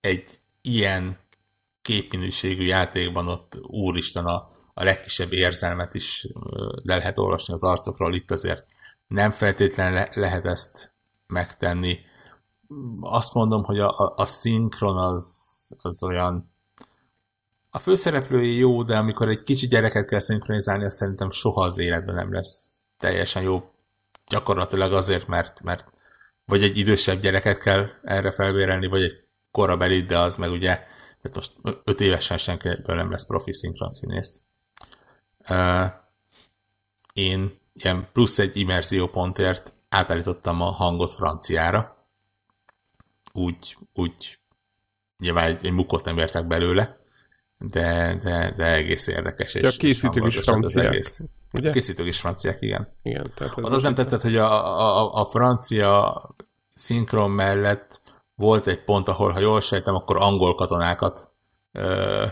[0.00, 1.18] egy ilyen
[1.82, 6.26] képminőségű játékban ott úristen a, a legkisebb érzelmet is
[6.82, 8.66] le lehet olvasni az arcokról, itt azért
[9.08, 10.92] nem feltétlenül le- lehet ezt
[11.26, 11.98] megtenni.
[13.00, 16.52] Azt mondom, hogy a, a, a szinkron az, az olyan
[17.70, 22.14] a főszereplői jó, de amikor egy kicsi gyereket kell szinkronizálni, azt szerintem soha az életben
[22.14, 23.70] nem lesz teljesen jó.
[24.28, 25.86] Gyakorlatilag azért, mert, mert
[26.44, 30.74] vagy egy idősebb gyereket kell erre felbérelni, vagy egy korabeli, de az meg ugye,
[31.22, 31.52] tehát most
[31.84, 34.42] öt évesen senkiből nem lesz profi szinkron színész.
[35.48, 35.86] Uh,
[37.12, 42.06] én ilyen plusz egy immerzió pontért átállítottam a hangot franciára.
[43.32, 44.38] Úgy, úgy
[45.18, 46.98] nyilván egy, egy mukot nem értek belőle,
[47.58, 49.54] de, de, de egész érdekes.
[49.54, 50.64] És, a készítők is franciák.
[50.64, 51.20] Az egész.
[51.52, 51.70] Ugye?
[51.70, 52.88] Készítők is franciák, igen.
[53.02, 56.22] igen tehát az, az nem tetszett, hogy a, a, a francia
[56.74, 58.00] szinkron mellett
[58.34, 61.30] volt egy pont, ahol, ha jól sejtem, akkor angol katonákat
[61.72, 62.26] ö,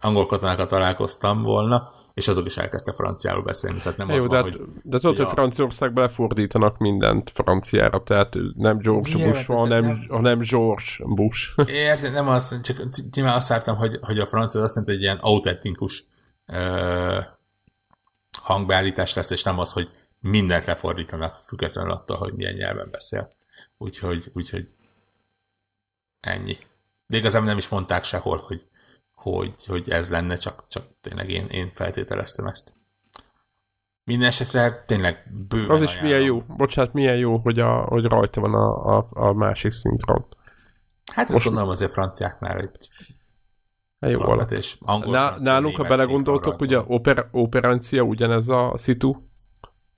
[0.00, 4.28] angol katonákat találkoztam volna, és azok is elkezdtek franciául beszélni, tehát nem Jó, az de,
[4.28, 4.60] van, hogy...
[4.82, 5.28] De tudod, hogy a...
[5.28, 10.04] Franciaországban lefordítanak mindent franciára, tehát nem George Milyen, Bush, hanem, nem...
[10.08, 11.52] hanem George Bush.
[11.66, 12.76] Érted, nem az, csak
[13.14, 16.04] nyilván azt vártam, hogy, hogy a francia azt hogy egy ilyen autentikus
[16.46, 17.24] uh,
[18.42, 19.90] hangbeállítás lesz, és nem az, hogy
[20.20, 23.28] mindent lefordítanak, függetlenül attól, hogy milyen nyelven beszél.
[23.78, 24.68] Úgyhogy, úgyhogy
[26.20, 26.56] ennyi.
[27.06, 28.66] De igazából nem is mondták sehol, hogy
[29.20, 32.74] hogy, hogy ez lenne, csak, csak tényleg én, én feltételeztem ezt.
[34.04, 36.10] Minden esetre tényleg bőven Az is ajánlom.
[36.10, 40.26] milyen jó, bocsánat, milyen jó, hogy, a, hogy rajta van a, a, a másik szinkron.
[41.12, 41.44] Hát ezt Most...
[41.44, 42.88] gondolom azért franciáknál egy
[44.00, 49.12] hát jó és angol, Ná, Nálunk, ha belegondoltok, ugye oper, operancia ugyanez a szitu,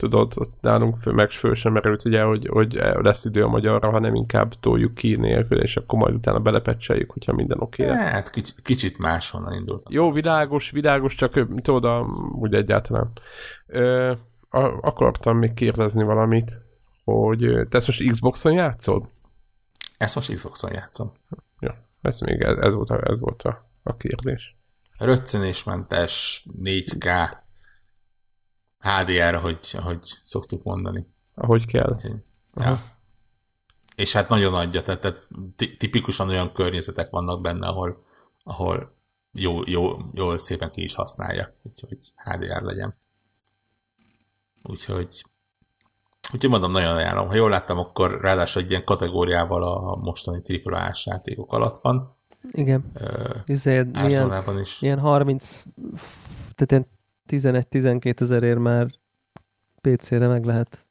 [0.03, 4.15] tudod, ott nálunk meg föl sem merült, ugye, hogy, hogy lesz idő a magyarra, hanem
[4.15, 8.63] inkább toljuk ki nélkül, és akkor majd utána belepecseljük, hogyha minden oké okay Hát kicsit,
[8.63, 9.87] kicsit máshonnan indult.
[9.89, 13.11] Jó, világos, világos, csak tudod, úgy egyáltalán.
[13.67, 14.13] Ö,
[14.81, 16.61] akartam még kérdezni valamit,
[17.05, 17.39] hogy
[17.69, 19.09] te ezt most Xboxon játszod?
[19.99, 21.13] Ezt most Xboxon játszom.
[21.61, 24.57] Ja, ez még ez, ez volt, a, ez volt a, a kérdés.
[24.99, 27.41] Röccenésmentes 4K
[28.83, 31.07] HDR, ahogy, ahogy szoktuk mondani.
[31.35, 31.97] Ahogy kell.
[32.55, 32.79] ja.
[33.97, 35.19] És hát nagyon adja, tehát, tehát
[35.79, 38.05] tipikusan olyan környezetek vannak benne, ahol,
[38.45, 38.95] ahol
[39.33, 41.55] jó, jó, jól szépen ki is használja,
[41.89, 42.97] hogy HDR legyen.
[44.63, 45.25] Úgyhogy
[46.33, 47.29] Úgyhogy mondom, nagyon ajánlom.
[47.29, 52.17] Ha jól láttam, akkor ráadásul egy ilyen kategóriával a mostani AAA játékok alatt van.
[52.51, 52.93] Igen.
[52.95, 54.83] Uh, ilyen, is.
[54.83, 55.63] Ilyen 30,
[56.55, 56.87] tehát ilyen
[57.29, 58.91] 11-12 ezerért már
[59.81, 60.87] PC-re meg lehet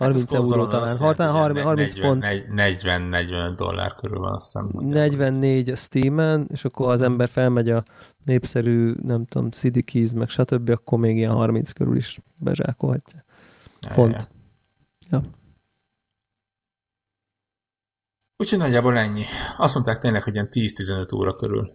[0.00, 0.96] 30 ez euró talán.
[0.96, 2.24] Hatán jelenti, 30 40 font.
[2.24, 4.86] 40-45 dollár körül van, azt hiszem.
[4.88, 7.84] 44 a Steam-en, és akkor az ember felmegy a
[8.24, 13.24] népszerű, nem tudom, CD Keys, meg stb., akkor még ilyen 30 körül is bezsákolhatja.
[13.80, 14.12] Ja, Font.
[14.12, 14.28] ja.
[15.10, 15.22] Ja.
[18.36, 19.22] Úgyhogy nagyjából ennyi.
[19.56, 21.72] Azt mondták tényleg, hogy ilyen 10-15 óra körül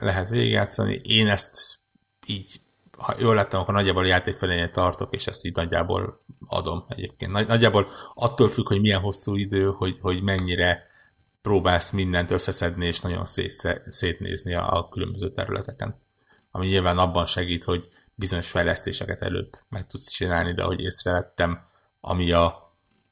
[0.00, 1.00] lehet végigjátszani.
[1.02, 1.78] Én ezt
[2.26, 2.60] így,
[2.98, 7.32] ha jól láttam, akkor nagyjából a játék tartok, és ezt így nagyjából adom egyébként.
[7.32, 10.86] Nagy, nagyjából attól függ, hogy milyen hosszú idő, hogy, hogy mennyire
[11.42, 16.02] próbálsz mindent összeszedni, és nagyon szét, szétnézni a, a különböző területeken.
[16.50, 21.60] Ami nyilván abban segít, hogy bizonyos fejlesztéseket előbb meg tudsz csinálni, de ahogy észrevettem,
[22.00, 22.66] ami a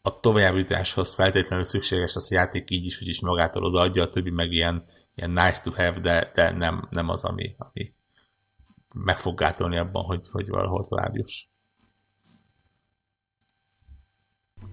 [0.06, 4.30] a továbbjutáshoz feltétlenül szükséges, az a játék így is, úgy is magától odaadja, a többi
[4.30, 4.84] meg ilyen,
[5.14, 7.94] ilyen nice to have, de, de nem, nem az, ami, ami
[9.04, 11.48] meg fog gátolni abban, hogy, hogy valahol tovább juss.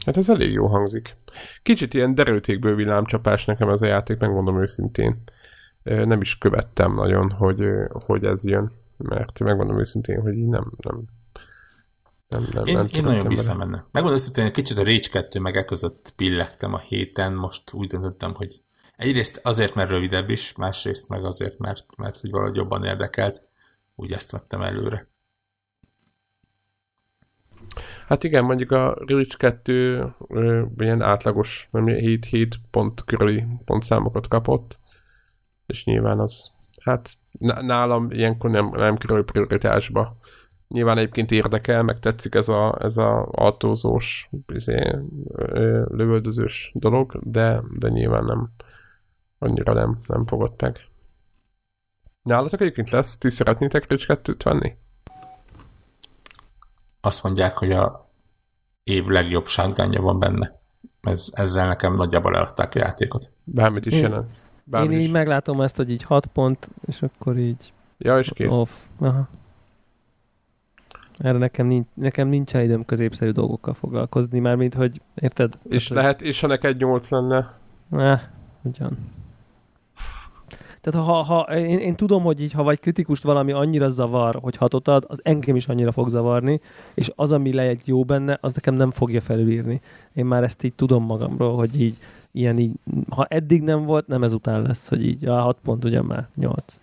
[0.05, 1.17] Hát ez elég jó hangzik.
[1.61, 5.24] Kicsit ilyen derültékből villámcsapás nekem ez a játék, megmondom őszintén.
[5.84, 11.03] Nem is követtem nagyon, hogy, hogy ez jön, mert megmondom őszintén, hogy így nem, nem,
[12.28, 13.86] nem, nem, Én, nem én nagyon bízom benne.
[13.91, 18.34] Megmondom őszintén, kicsit a Rage 2 meg e között pillegtem a héten, most úgy döntöttem,
[18.34, 18.61] hogy
[18.95, 23.43] egyrészt azért, mert rövidebb is, másrészt meg azért, mert, mert hogy valahogy jobban érdekelt,
[23.96, 25.08] úgy ezt vettem előre.
[28.08, 34.28] Hát igen, mondjuk a Reach 2 ö, ilyen átlagos, nem 7, 7 pont körüli pontszámokat
[34.28, 34.80] kapott,
[35.66, 40.18] és nyilván az, hát nálam ilyenkor nem, nem kerül prioritásba.
[40.68, 44.96] Nyilván egyébként érdekel, meg tetszik ez a, ez a autózós, izé,
[45.88, 48.50] lövöldözős dolog, de, de nyilván nem,
[49.38, 50.88] annyira nem, nem fogott meg.
[52.24, 53.17] Nálatok egyébként lesz?
[53.17, 54.76] Ti szeretnétek 2-t venni?
[57.01, 58.09] Azt mondják, hogy a
[58.84, 60.59] év legjobb shotgunja van benne.
[61.01, 63.30] Ez, ezzel nekem nagyjából eladták a játékot.
[63.43, 64.32] Bármit is Én- jelent.
[64.63, 65.11] Bármit Én így is.
[65.11, 68.53] meglátom ezt, hogy így 6 pont, és akkor így Ja, és kész.
[68.53, 68.69] off.
[68.99, 69.28] Aha.
[71.17, 75.53] Erre nekem, nincs, nekem nincsen időm középszerű dolgokkal foglalkozni, mármint, hogy érted?
[75.69, 77.53] És Tehát, lehet, és ha neked 8 lenne,
[77.89, 78.21] hogy, eh,
[78.61, 78.97] ugyan.
[80.84, 84.56] Tehát ha, ha én, én, tudom, hogy így, ha vagy kritikust valami annyira zavar, hogy
[84.56, 86.60] hatot ad, az engem is annyira fog zavarni,
[86.94, 89.82] és az, ami lehet jó benne, az nekem nem fogja felülírni.
[90.14, 91.98] Én már ezt így tudom magamról, hogy így,
[92.32, 92.72] ilyen így,
[93.10, 96.82] ha eddig nem volt, nem ezután lesz, hogy így, a 6 pont ugyan már 8.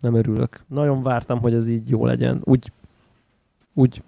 [0.00, 0.64] Nem örülök.
[0.68, 2.40] Nagyon vártam, hogy ez így jó legyen.
[2.44, 2.72] Úgy,
[3.74, 4.02] úgy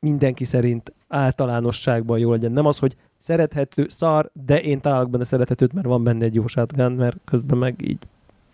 [0.00, 2.52] mindenki szerint általánosságban jó legyen.
[2.52, 6.46] Nem az, hogy szerethető, szar, de én találok benne szerethetőt, mert van benne egy jó
[6.46, 7.98] shotgun, mert közben meg így,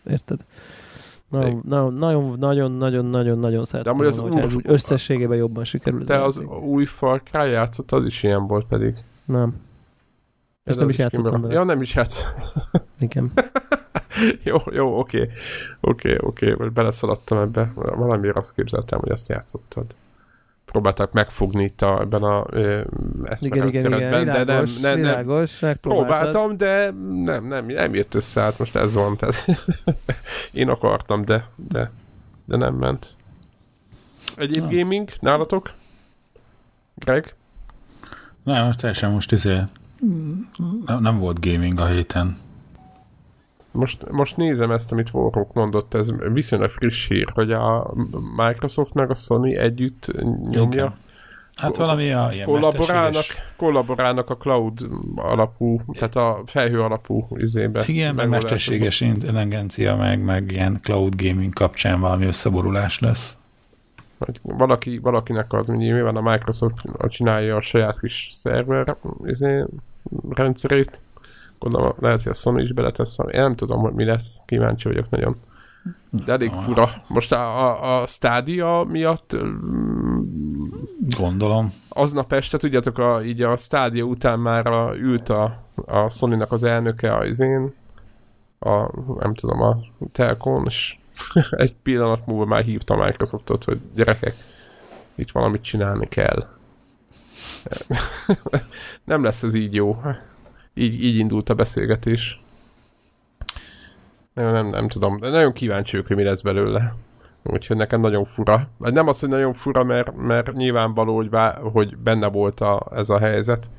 [0.07, 0.41] érted?
[1.29, 5.37] Nagyon, nagyon, nagyon, nagyon, nagyon, nagyon, nagyon szeretem amúgy az volna, hogyha ez úgy összességében
[5.37, 6.01] jobban sikerül.
[6.01, 6.63] ez te a az játék.
[6.63, 8.95] új Far Cry játszott, az is ilyen volt pedig.
[9.25, 9.55] Nem.
[10.65, 11.55] Ez nem az is játszottam vele.
[11.55, 12.35] Ja, nem is játsz.
[12.99, 13.33] Igen.
[14.45, 15.29] jó, jó, oké.
[15.81, 17.73] Oké, oké, most beleszaladtam ebbe.
[17.75, 19.95] Valamiért azt képzeltem, hogy ezt játszottad.
[20.71, 22.87] Próbáltak megfogni itt a, ebben a ö, Igen,
[23.41, 26.07] igen, igen, eszmerendszeredben, de nem, világos, nem, nem, világos, megpróbáltad.
[26.07, 26.91] Próbáltam, de
[27.25, 29.17] nem, nem, nem jött össze, hát most ez van.
[29.17, 29.45] Tehát
[30.53, 31.91] én akartam, de, de,
[32.45, 33.07] de nem ment.
[34.37, 34.77] Egyéb Na.
[34.77, 35.73] gaming nálatok?
[36.95, 37.35] Greg?
[38.43, 39.61] Nem, most teljesen most izé,
[40.87, 42.37] nem, nem volt gaming a héten.
[43.73, 47.93] Most, most nézem ezt, amit Warrock mondott, ez viszonylag friss hír, hogy a
[48.37, 50.13] Microsoft meg a Sony együtt
[50.51, 50.85] nyomja.
[50.85, 50.95] Igen.
[51.57, 53.25] Hát valami a ilyen Kollaborálnak,
[53.57, 57.85] kollaborálnak a cloud alapú, tehát a felhő alapú izébe.
[57.87, 63.37] Igen, meg mesterséges intelligencia, meg, meg ilyen cloud gaming kapcsán valami összeborulás lesz.
[64.43, 66.77] Valaki, valakinek az, nyilván a Microsoft
[67.09, 69.65] csinálja a saját kis szerver izé,
[70.29, 71.01] rendszerét,
[71.61, 75.11] gondolom lehet, hogy a Sony is beletesz, én nem tudom, hogy mi lesz, kíváncsi vagyok
[75.11, 75.37] nagyon.
[76.11, 76.65] De elég tudom.
[76.65, 76.91] fura.
[77.07, 80.65] Most a, a, a Stadia miatt mm,
[81.19, 81.73] Gondolom.
[81.89, 86.63] aznap este, tudjátok, a, így a Stadia után már a, ült a, a Sony-nak az
[86.63, 87.75] elnöke a izén,
[88.59, 89.79] a, nem tudom, a
[90.13, 90.97] telkon, és
[91.51, 94.35] egy pillanat múlva már hívta a Microsoftot, hogy gyerekek,
[95.15, 96.47] itt valamit csinálni kell.
[99.05, 100.01] nem lesz ez így jó.
[100.75, 102.43] Így, így indult a beszélgetés.
[104.35, 106.95] Nem, nem, nem tudom, de nagyon kíváncsi vagyok, hogy mi lesz belőle.
[107.43, 108.69] Úgyhogy nekem nagyon fura.
[108.79, 112.87] Vagy nem az, hogy nagyon fura, mert, mert nyilvánvaló, hogy, vá- hogy benne volt a,
[112.95, 113.71] ez a helyzet,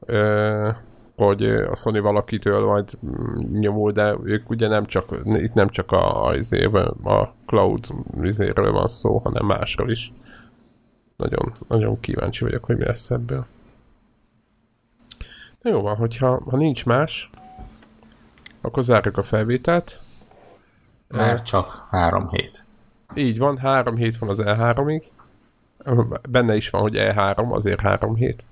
[0.00, 0.70] ö,
[1.16, 2.98] hogy a Sony valakitől majd
[3.52, 7.86] nyomul, de ők ugye nem csak, itt nem csak a, izéről, a cloud
[8.22, 10.12] izéről van szó, hanem másról is.
[11.16, 13.46] Nagyon, nagyon kíváncsi vagyok, hogy mi lesz ebből.
[15.66, 17.30] Jó van, hogyha ha nincs más,
[18.60, 20.00] akkor zárjuk a felvételt.
[21.08, 22.64] Már csak három hét.
[23.14, 25.02] Így van, három hét van az E3-ig.
[26.28, 28.46] Benne is van, hogy E3, azért három hét.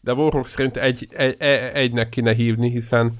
[0.00, 1.36] De Warhawk szerint egy, egy,
[1.72, 3.18] egynek kéne hívni, hiszen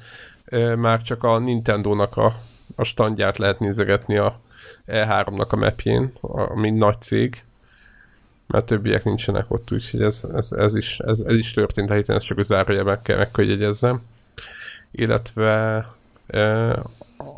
[0.76, 2.34] már csak a Nintendo-nak a,
[2.76, 4.41] a standját lehet nézegetni a
[4.87, 7.45] E3-nak a mapjén, a, mint nagy cég,
[8.47, 12.16] mert többiek nincsenek ott, úgyhogy ez, ez, ez, is, ez, ez is történt a héten,
[12.16, 14.03] ezt csak a zárójelben kell meg, hogy jegyezzem.
[14.90, 15.76] Illetve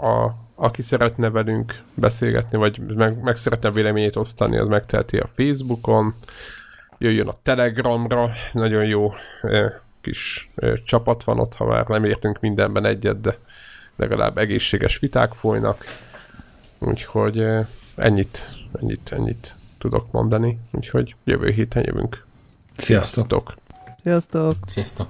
[0.01, 6.15] a, aki szeretne velünk beszélgetni, vagy meg, meg szeretne véleményét osztani, az megteheti a Facebookon,
[6.99, 9.13] jöjjön a Telegramra, nagyon jó
[10.01, 10.51] kis
[10.85, 13.39] csapat van ott, ha már nem értünk mindenben egyet, de
[13.97, 15.85] legalább egészséges viták folynak.
[16.79, 17.47] Úgyhogy
[17.97, 18.47] ennyit,
[18.81, 20.59] ennyit, ennyit tudok mondani.
[20.71, 22.27] Úgyhogy jövő héten jövünk.
[22.77, 23.15] Sziasztok!
[23.15, 23.55] Sziasztok!
[24.03, 24.57] Sziasztok!
[24.67, 25.09] Sziasztok!